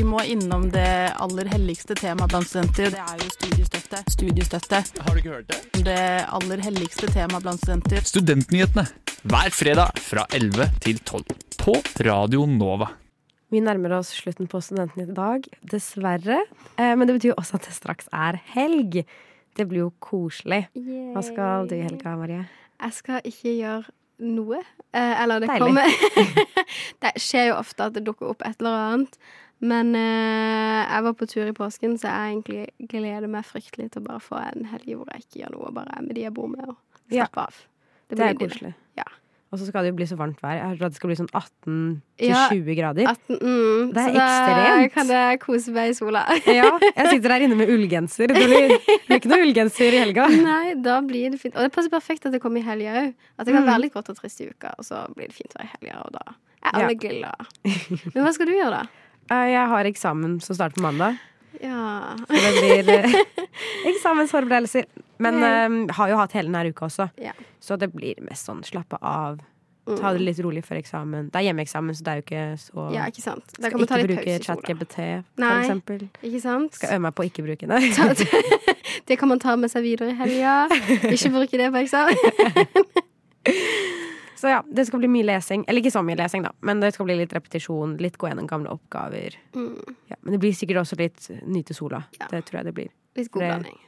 Vi 0.00 0.04
må 0.08 0.22
innom 0.24 0.62
det 0.72 1.12
aller 1.20 1.44
helligste 1.52 1.92
temaet 1.98 2.30
blant 2.32 2.46
studenter. 2.48 2.86
Det 2.94 3.00
er 3.02 3.18
jo 3.20 3.26
studiestøtte. 3.34 3.98
Studiestøtte. 4.08 4.78
Har 5.04 5.12
du 5.12 5.18
ikke 5.20 5.32
hørt 5.34 5.50
det? 5.50 5.58
Det 5.84 5.96
aller 6.38 6.62
helligste 6.64 7.10
temaet 7.12 7.44
blant 7.44 7.60
studenter. 7.60 8.00
Studentnyhetene. 8.08 8.86
Hver 9.28 9.52
fredag 9.52 10.00
fra 10.00 10.24
11 10.32 10.70
til 10.86 11.02
12 11.04 11.34
på 11.60 11.74
Radio 12.06 12.46
Nova. 12.48 12.88
Vi 13.52 13.60
nærmer 13.60 13.98
oss 13.98 14.14
slutten 14.22 14.48
på 14.48 14.62
Studenten 14.64 15.04
i 15.04 15.18
dag, 15.18 15.44
dessverre. 15.68 16.38
Eh, 16.78 16.94
Men 16.96 17.04
det 17.04 17.18
betyr 17.18 17.34
jo 17.34 17.36
også 17.44 17.60
at 17.60 17.68
det 17.68 17.76
straks 17.76 18.08
er 18.08 18.40
helg. 18.54 19.02
Det 19.52 19.68
blir 19.68 19.84
jo 19.84 19.92
koselig. 20.00 20.62
Hva 21.12 21.26
skal 21.28 21.68
du 21.68 21.76
i 21.76 21.82
helga, 21.84 22.16
Marie? 22.16 22.46
Jeg 22.80 22.96
skal 23.02 23.20
ikke 23.28 23.52
gjøre 23.52 23.84
noe. 24.32 24.64
Eh, 24.96 25.22
eller 25.26 25.44
det 25.44 25.52
Deilig. 25.52 25.60
kommer 25.60 25.92
Det 27.04 27.14
skjer 27.20 27.50
jo 27.52 27.60
ofte 27.60 27.84
at 27.90 28.00
det 28.00 28.06
dukker 28.08 28.32
opp 28.32 28.48
et 28.48 28.56
eller 28.64 28.80
annet. 28.96 29.20
Men 29.60 29.94
eh, 29.94 30.82
jeg 30.88 31.02
var 31.04 31.12
på 31.20 31.26
tur 31.28 31.46
i 31.50 31.52
påsken, 31.56 31.98
så 32.00 32.08
jeg 32.08 32.34
egentlig 32.34 32.88
gleder 32.88 33.28
meg 33.28 33.44
fryktelig 33.44 33.90
til 33.92 34.00
å 34.02 34.06
bare 34.08 34.20
få 34.24 34.38
en 34.40 34.64
helg 34.72 34.94
hvor 34.96 35.10
jeg 35.12 35.26
ikke 35.26 35.42
gjør 35.44 35.56
noe, 35.58 35.72
bare 35.76 35.98
er 35.98 36.02
med 36.06 36.14
de 36.16 36.22
jeg 36.28 36.32
bor 36.34 36.48
med, 36.48 36.64
og 36.68 36.76
Ja. 37.12 37.26
av. 37.36 37.54
Det, 38.08 38.16
blir 38.16 38.24
er 38.30 38.34
koselig. 38.40 38.74
Ja. 38.96 39.04
Og 39.52 39.58
så 39.58 39.66
skal 39.66 39.82
det 39.82 39.90
jo 39.90 39.96
bli 39.98 40.06
så 40.06 40.16
varmt 40.16 40.38
vær. 40.42 40.52
Jeg 40.54 40.62
har 40.62 40.74
hørt 40.76 40.82
at 40.86 40.92
det 40.94 40.98
skal 41.00 41.10
bli 41.10 41.16
sånn 41.18 41.28
18 41.34 42.02
Ja, 42.22 42.44
20 42.48 42.74
grader. 42.78 43.06
18, 43.10 43.38
mm, 43.42 43.92
Det 43.92 43.98
er 44.00 44.06
så 44.08 44.14
da 44.14 44.26
ekstremt. 44.30 44.92
kan 44.94 45.08
jeg 45.10 45.40
kose 45.42 45.72
meg 45.74 45.90
i 45.90 45.94
sola. 45.98 46.22
Ja, 46.60 46.70
jeg 46.96 47.06
sitter 47.10 47.28
der 47.34 47.44
inne 47.48 47.56
med 47.58 47.68
ullgenser. 47.74 48.30
Det 48.30 48.36
blir, 48.38 48.68
det 48.78 49.00
blir 49.08 49.18
ikke 49.18 49.32
noe 49.32 49.42
ullgenser 49.44 49.92
i 49.92 50.00
helga. 50.04 50.28
Nei, 50.50 50.74
da 50.80 51.00
blir 51.02 51.30
det 51.34 51.40
fint. 51.42 51.56
Og 51.58 51.66
det 51.66 51.72
passer 51.74 51.90
perfekt 51.90 52.26
at 52.30 52.32
det 52.32 52.40
kommer 52.40 52.62
i 52.62 52.66
helga 52.66 52.94
òg. 53.02 53.12
At 53.36 53.46
det 53.46 53.52
kan 53.58 53.64
Mm. 53.66 53.70
være 53.74 53.80
litt 53.84 53.92
godt 53.98 54.08
og 54.14 54.16
trist 54.22 54.40
i 54.40 54.48
uka, 54.48 54.72
og 54.78 54.84
så 54.86 55.02
blir 55.14 55.26
det 55.28 55.34
fint 55.36 55.52
vær 55.58 55.66
i 55.66 55.72
helga, 55.74 55.98
og 56.06 56.12
da 56.14 56.24
er 56.62 56.70
alle 56.70 56.94
Ja. 56.94 57.02
glade. 57.02 58.14
Men 58.14 58.24
hva 58.24 58.32
skal 58.32 58.46
du 58.46 58.52
gjøre, 58.54 58.70
da? 58.70 58.86
Eh, 59.30 59.46
Jeg 59.54 59.66
har 59.72 59.84
eksamen 59.90 60.40
som 60.42 60.56
starter 60.58 60.74
på 60.80 60.82
mandag. 60.86 61.18
Ja. 61.60 62.16
Så 62.26 62.40
det 62.40 62.84
blir 62.84 62.90
eh, 62.96 63.14
eksamensforberedelser. 63.92 64.84
Men 65.20 65.42
eh, 65.44 65.94
har 65.96 66.08
jo 66.10 66.16
hatt 66.20 66.32
hele 66.38 66.48
denne 66.50 66.72
uka 66.72 66.86
også. 66.88 67.10
Ja. 67.20 67.32
Så 67.60 67.76
det 67.80 67.90
blir 67.94 68.18
mest 68.26 68.48
sånn 68.48 68.62
slappe 68.66 68.98
av. 69.00 69.40
Ta 69.90 70.12
det 70.14 70.20
litt 70.22 70.38
rolig 70.44 70.60
før 70.62 70.78
eksamen. 70.78 71.30
Det 71.32 71.38
er 71.40 71.48
hjemmeeksamen, 71.48 71.96
så 71.98 72.04
det 72.06 72.10
er 72.12 72.18
jo 72.20 72.22
ikke 72.22 72.42
så 72.62 72.84
Ja, 72.94 73.06
ikke 73.10 73.24
sant. 73.24 73.54
Da 73.58 73.70
kan 73.72 73.80
man 73.80 73.88
ta 73.90 73.96
litt 73.98 74.10
bruke. 74.12 74.36
ChatGPT, 74.44 74.94
for 75.00 75.42
Nei. 75.42 75.54
eksempel. 75.64 76.04
Ikke 76.22 76.42
sant? 76.44 76.76
Skal 76.78 76.92
øve 76.94 77.02
meg 77.08 77.16
på 77.18 77.24
å 77.24 77.30
ikke 77.30 77.42
bruke 77.48 77.66
det. 77.66 77.80
Det 79.10 79.16
kan 79.18 79.30
man 79.30 79.40
ta 79.42 79.56
med 79.58 79.70
seg 79.72 79.82
videre 79.82 80.12
i 80.12 80.14
helga. 80.18 80.68
Ikke 81.14 81.30
bruke 81.34 81.58
det 81.58 81.70
på 81.74 81.82
eksamen. 81.82 82.14
Så 84.40 84.48
ja, 84.48 84.62
det 84.72 84.86
skal 84.88 85.02
bli 85.02 85.10
mye 85.12 85.26
lesing. 85.28 85.66
Eller 85.68 85.82
ikke 85.84 85.92
så 85.92 86.00
mye 86.06 86.16
lesing, 86.16 86.46
da, 86.46 86.54
men 86.64 86.80
det 86.80 86.94
skal 86.96 87.04
bli 87.10 87.18
litt 87.20 87.34
repetisjon. 87.36 87.98
Litt 88.00 88.16
gå 88.20 88.30
gjennom 88.30 88.48
gamle 88.48 88.72
oppgaver. 88.72 89.36
Mm. 89.52 89.76
Ja, 90.08 90.16
men 90.22 90.32
det 90.36 90.40
blir 90.40 90.54
sikkert 90.56 90.80
også 90.86 90.96
litt 91.00 91.26
nyte 91.44 91.76
sola. 91.76 92.02
Det 92.30 92.40
tror 92.48 92.60
jeg 92.62 92.70
det 92.70 92.74
blir. 92.78 92.90
Litt 93.20 93.28
god 93.34 93.44
blanding. 93.44 93.78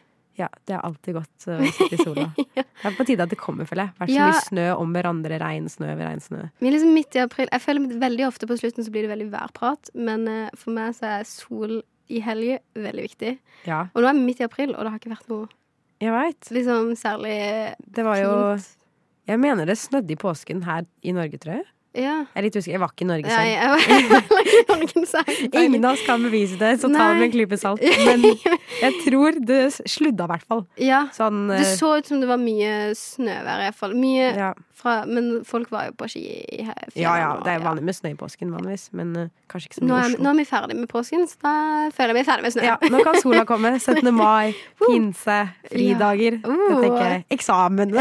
Ja, 0.41 0.47
det 0.67 0.73
er 0.77 0.81
alltid 0.89 1.15
godt 1.19 1.45
å 1.53 1.57
sitte 1.77 1.97
i 1.97 2.05
sola. 2.05 2.27
Det 2.83 2.89
er 2.89 2.95
på 2.97 3.05
tide 3.07 3.23
at 3.23 3.31
det 3.31 3.37
kommer, 3.39 3.67
føler 3.69 3.85
jeg. 3.87 3.93
Vært 4.01 4.11
så 4.11 4.15
Ja. 4.17 4.29
mye 4.33 4.45
snø 4.49 4.63
om 4.81 4.93
hverandre. 4.97 5.37
Regn, 5.39 5.69
snø 5.71 5.91
over 5.93 6.09
regn, 6.09 6.23
snø. 6.25 6.41
Vi 6.59 6.67
er 6.67 6.73
liksom 6.75 6.95
midt 6.97 7.15
i 7.15 7.21
april. 7.23 7.49
Jeg 7.53 7.63
føler 7.63 7.99
Veldig 8.03 8.25
ofte 8.27 8.49
på 8.51 8.57
slutten 8.59 8.83
så 8.87 8.91
blir 8.91 9.05
det 9.07 9.13
veldig 9.13 9.29
værprat, 9.31 9.91
men 9.95 10.25
eh, 10.29 10.49
for 10.59 10.75
meg 10.75 10.97
så 10.99 11.07
er 11.21 11.29
sol 11.29 11.77
i 12.11 12.19
helge 12.25 12.59
veldig 12.75 13.05
viktig. 13.07 13.33
Ja, 13.69 13.85
Og 13.95 14.03
nå 14.03 14.09
er 14.11 14.17
vi 14.19 14.25
midt 14.27 14.41
i 14.43 14.49
april, 14.49 14.73
og 14.75 14.83
det 14.83 14.91
har 14.95 14.99
ikke 14.99 15.13
vært 15.15 15.29
noe 15.31 15.49
jeg 16.03 16.11
vet. 16.17 16.49
liksom 16.57 16.89
særlig 16.99 17.37
Det 17.87 18.03
var 18.09 18.17
jo 18.19 18.33
fint. 18.57 18.73
Jeg 19.29 19.39
mener 19.41 19.69
det 19.69 19.79
snødde 19.79 20.13
i 20.15 20.19
påsken 20.19 20.65
her 20.67 20.85
i 21.03 21.15
Norge, 21.15 21.39
tror 21.39 21.61
jeg. 21.61 21.69
Ja. 21.93 22.23
Jeg 22.33 22.41
er 22.41 22.45
litt 22.47 22.55
usikker. 22.57 22.73
Jeg 22.73 22.81
var 22.81 22.93
ikke 22.95 23.05
i 23.05 23.09
Norge 23.11 23.29
Nei, 23.29 23.35
selv. 23.37 23.51
jeg 23.53 23.73
var 23.73 23.83
heller 23.93 24.47
ikke 24.47 24.61
i 24.63 24.67
Norge, 24.73 25.03
så 25.11 25.23
Ingen 25.63 25.85
av 25.85 25.91
oss 25.93 26.05
kan 26.07 26.25
bevise 26.25 26.57
det, 26.61 26.71
så 26.81 26.89
ta 26.89 27.09
det 27.11 27.19
med 27.21 27.27
en 27.27 27.35
klype 27.35 27.59
salt. 27.61 27.85
Men 28.09 28.25
jeg 28.81 28.97
tror 29.05 29.37
det 29.53 29.61
sludda 29.77 30.25
i 30.29 30.33
hvert 30.33 30.47
fall. 30.49 30.65
Ja. 30.81 31.03
Sånn 31.17 31.45
Det 31.53 31.61
eh, 31.61 31.75
så 31.77 31.93
ut 32.01 32.09
som 32.09 32.23
det 32.25 32.31
var 32.31 32.41
mye 32.41 32.73
snøvær, 32.97 33.61
i 33.61 33.69
hvert 33.69 33.81
fall. 33.83 33.97
Mye 33.99 34.31
ja. 34.33 34.51
Fra 34.83 34.97
Men 35.09 35.31
folk 35.49 35.71
var 35.73 35.89
jo 35.89 35.97
på 35.99 36.09
ski 36.11 36.23
i 36.43 36.65
fjellet. 36.67 36.97
ja, 36.99 37.15
ja, 37.21 37.31
det 37.45 37.55
er 37.55 37.65
vanlig 37.65 37.85
med 37.87 37.97
snø 37.97 38.13
i 38.13 38.19
påsken 38.19 38.53
vanligvis, 38.55 38.89
men 38.99 39.15
uh, 39.17 39.29
kanskje 39.51 39.71
ikke 39.71 39.79
så 39.79 39.87
Nå 39.87 39.95
i 39.95 39.99
er, 40.01 40.11
Oslo. 40.11 40.25
nå 40.25 40.33
er 40.33 40.39
vi 40.41 40.47
ferdig 40.51 40.79
med 40.81 40.91
påsken, 40.91 41.27
så 41.31 41.39
da 41.47 41.55
føler 41.95 42.13
jeg 42.13 42.19
vi 42.19 42.23
er 42.25 42.29
ferdig 42.29 42.47
med 42.47 42.57
snø. 42.57 42.67
Ja, 42.67 42.77
nå 42.93 43.03
kan 43.07 43.21
sola 43.23 43.45
komme. 43.49 43.75
17. 43.83 44.11
mai, 44.15 44.53
pinse, 44.83 45.39
fridager. 45.71 46.39
Ja. 46.43 46.59
Det 46.69 46.81
tenker 46.83 47.09
jeg. 47.15 47.25
Eksamen. 47.39 47.97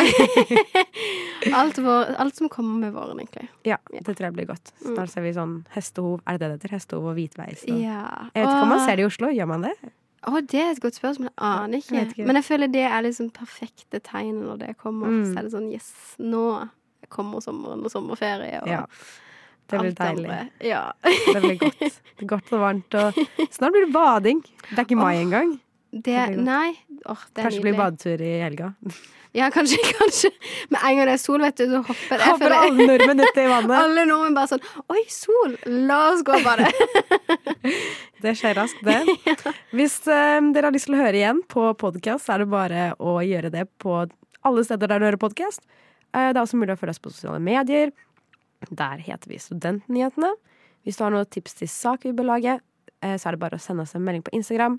alt, 1.61 1.81
vår, 1.81 2.15
alt 2.21 2.37
som 2.37 2.49
kommer 2.51 2.87
med 2.87 2.93
våren, 2.97 3.21
egentlig. 3.23 3.47
Ja, 3.67 3.77
det 3.93 4.05
tror 4.15 4.29
jeg 4.29 4.37
blir 4.37 4.49
godt. 4.51 4.73
Snart 4.83 5.13
ser 5.13 5.25
vi 5.25 5.33
sånn 5.37 5.61
hestehov. 5.75 6.19
Er 6.25 6.37
det 6.37 6.43
det 6.43 6.51
det 6.51 6.59
heter? 6.59 6.75
Hestehov 6.77 7.11
og 7.11 7.17
hvitveis. 7.17 7.65
Og... 7.67 7.81
Ja. 7.81 8.03
Jeg 8.33 8.43
vet 8.43 8.51
ikke 8.51 8.67
om 8.67 8.73
man 8.75 8.85
ser 8.85 8.99
det 8.99 9.05
i 9.05 9.09
Oslo. 9.09 9.31
Gjør 9.35 9.49
man 9.53 9.67
det? 9.69 9.75
Å, 10.21 10.37
det 10.45 10.59
er 10.61 10.69
et 10.75 10.83
godt 10.83 10.99
spørsmål. 10.99 11.31
Jeg 11.31 11.47
aner 11.47 11.81
ikke. 11.81 11.95
Jeg 11.95 12.11
ikke. 12.11 12.27
Men 12.29 12.37
jeg 12.37 12.45
føler 12.45 12.71
det 12.75 12.85
er 12.85 13.01
liksom 13.07 13.31
perfekte 13.33 14.01
tegnet 14.05 14.45
når 14.45 14.61
det 14.61 14.75
kommer. 14.81 15.09
Mm. 15.09 15.23
Så 15.25 15.33
er 15.39 15.47
det 15.47 15.53
sånn 15.55 15.71
yes, 15.73 15.89
nå 16.21 16.45
kommer 17.11 17.43
sommeren 17.43 17.81
og 17.85 17.93
sommerferie 17.93 18.61
og 18.61 18.69
Ja. 18.71 18.85
Det 19.71 19.79
blir 19.79 19.93
deilig. 19.95 20.37
Ja. 20.67 20.81
Det 21.01 21.41
blir 21.41 21.57
godt. 21.61 21.99
Det 22.19 22.27
godt 22.27 22.49
og 22.51 22.59
varmt. 22.59 22.95
Og 22.99 23.19
snart 23.55 23.71
blir 23.71 23.85
det 23.85 23.93
bading. 23.95 24.41
Det 24.67 24.75
er 24.75 24.83
ikke 24.83 24.99
mai 24.99 25.21
engang. 25.21 25.53
Det, 25.91 26.03
det 26.03 26.43
nei. 26.43 26.73
Åh, 27.05 27.23
det 27.31 27.45
Kanskje 27.45 27.61
det 27.61 27.65
blir 27.65 27.77
badetur 27.79 28.23
i 28.23 28.31
helga. 28.43 28.73
Ja, 29.37 29.47
kanskje, 29.51 29.77
kanskje. 29.99 30.31
Med 30.69 30.79
en 30.83 30.97
gang 30.97 31.07
det 31.07 31.15
er 31.15 31.21
sol, 31.21 31.41
vet 31.43 31.57
du, 31.61 31.65
så 31.71 31.81
hopper 31.87 32.19
jeg 32.19 32.27
Hopper 32.27 32.55
alle 32.57 32.87
nordmenn 32.89 33.23
uti 33.23 33.45
vannet. 33.47 33.75
Alle 33.85 34.05
nordmenn 34.09 34.35
bare 34.35 34.51
sånn 34.51 34.65
Oi, 34.91 35.03
sol! 35.11 35.55
La 35.87 36.01
oss 36.11 36.23
gå 36.27 36.39
bare. 36.45 36.67
Det 38.21 38.35
skjer 38.37 38.53
raskt, 38.53 38.83
det. 38.85 38.99
Hvis 39.73 39.95
eh, 40.05 40.37
dere 40.53 40.67
har 40.67 40.75
lyst 40.75 40.85
til 40.85 40.93
å 40.93 40.99
høre 40.99 41.17
igjen 41.17 41.39
på 41.49 41.63
podkast, 41.81 42.27
er 42.29 42.43
det 42.43 42.51
bare 42.51 42.83
å 43.01 43.15
gjøre 43.25 43.49
det 43.49 43.63
på 43.81 43.95
alle 44.45 44.65
steder 44.67 44.91
der 44.91 45.01
du 45.01 45.07
hører 45.07 45.17
podkast. 45.21 45.63
det 46.13 46.27
er 46.35 46.41
også 46.43 46.59
mulig 46.61 46.75
å 46.75 46.77
følge 46.77 46.93
oss 46.93 47.01
på 47.01 47.09
sosiale 47.09 47.41
medier. 47.41 47.89
Der 48.69 49.01
heter 49.01 49.31
vi 49.31 49.39
Studentnyhetene. 49.41 50.29
Hvis 50.85 50.97
du 50.97 51.03
har 51.05 51.13
noen 51.13 51.29
tips 51.29 51.57
til 51.59 51.69
sak 51.69 52.05
vi 52.05 52.13
bør 52.17 52.29
lage, 52.35 52.57
uh, 53.05 53.15
så 53.17 53.29
er 53.29 53.35
det 53.35 53.41
bare 53.41 53.57
å 53.57 53.61
sende 53.61 53.85
oss 53.85 53.95
en 53.97 54.05
melding 54.05 54.25
på 54.25 54.33
Instagram. 54.37 54.77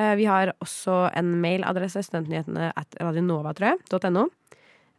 Eh, 0.00 0.14
vi 0.16 0.28
har 0.28 0.54
også 0.62 1.08
en 1.16 1.34
mailadresse, 1.42 2.04
studentnyhetene 2.06 2.70
at 2.76 2.96
radionova, 3.00 3.52
tror 3.56 3.72
jeg, 3.72 4.12
.no. 4.14 4.28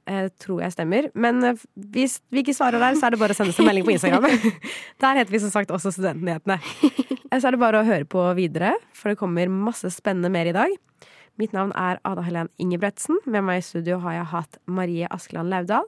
Eh, 0.04 0.28
tror 0.40 0.60
jeg 0.62 0.76
stemmer. 0.76 1.08
Men 1.16 1.44
eh, 1.48 1.62
hvis 1.96 2.20
vi 2.34 2.44
ikke 2.44 2.56
svarer 2.56 2.82
der, 2.82 2.98
så 3.00 3.08
er 3.08 3.16
det 3.16 3.22
bare 3.22 3.36
å 3.36 3.38
sende 3.38 3.56
oss 3.56 3.62
en 3.64 3.70
melding 3.70 3.88
på 3.88 3.96
Instagram. 3.96 4.28
Der 5.04 5.20
heter 5.20 5.32
vi 5.32 5.40
som 5.40 5.54
sagt 5.54 5.72
også 5.72 5.94
Studentnyhetene. 5.96 6.60
Så 7.34 7.48
er 7.48 7.56
det 7.56 7.62
bare 7.62 7.80
å 7.80 7.88
høre 7.88 8.06
på 8.06 8.26
videre, 8.38 8.76
for 8.94 9.10
det 9.10 9.18
kommer 9.18 9.50
masse 9.50 9.90
spennende 9.96 10.30
mer 10.30 10.52
i 10.52 10.54
dag. 10.54 10.76
Mitt 11.42 11.56
navn 11.56 11.72
er 11.80 11.98
Ada 12.06 12.22
Helen 12.28 12.52
Ingebretsen. 12.62 13.18
Med 13.26 13.48
meg 13.48 13.64
i 13.64 13.66
studio 13.66 13.98
har 14.04 14.20
jeg 14.20 14.30
hatt 14.36 14.60
Marie 14.70 15.10
Askeland 15.10 15.50
Laudal. 15.50 15.88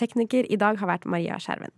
Tekniker 0.00 0.48
i 0.50 0.58
dag 0.58 0.80
har 0.80 0.90
vært 0.90 1.06
Maria 1.06 1.38
Skjerven. 1.38 1.70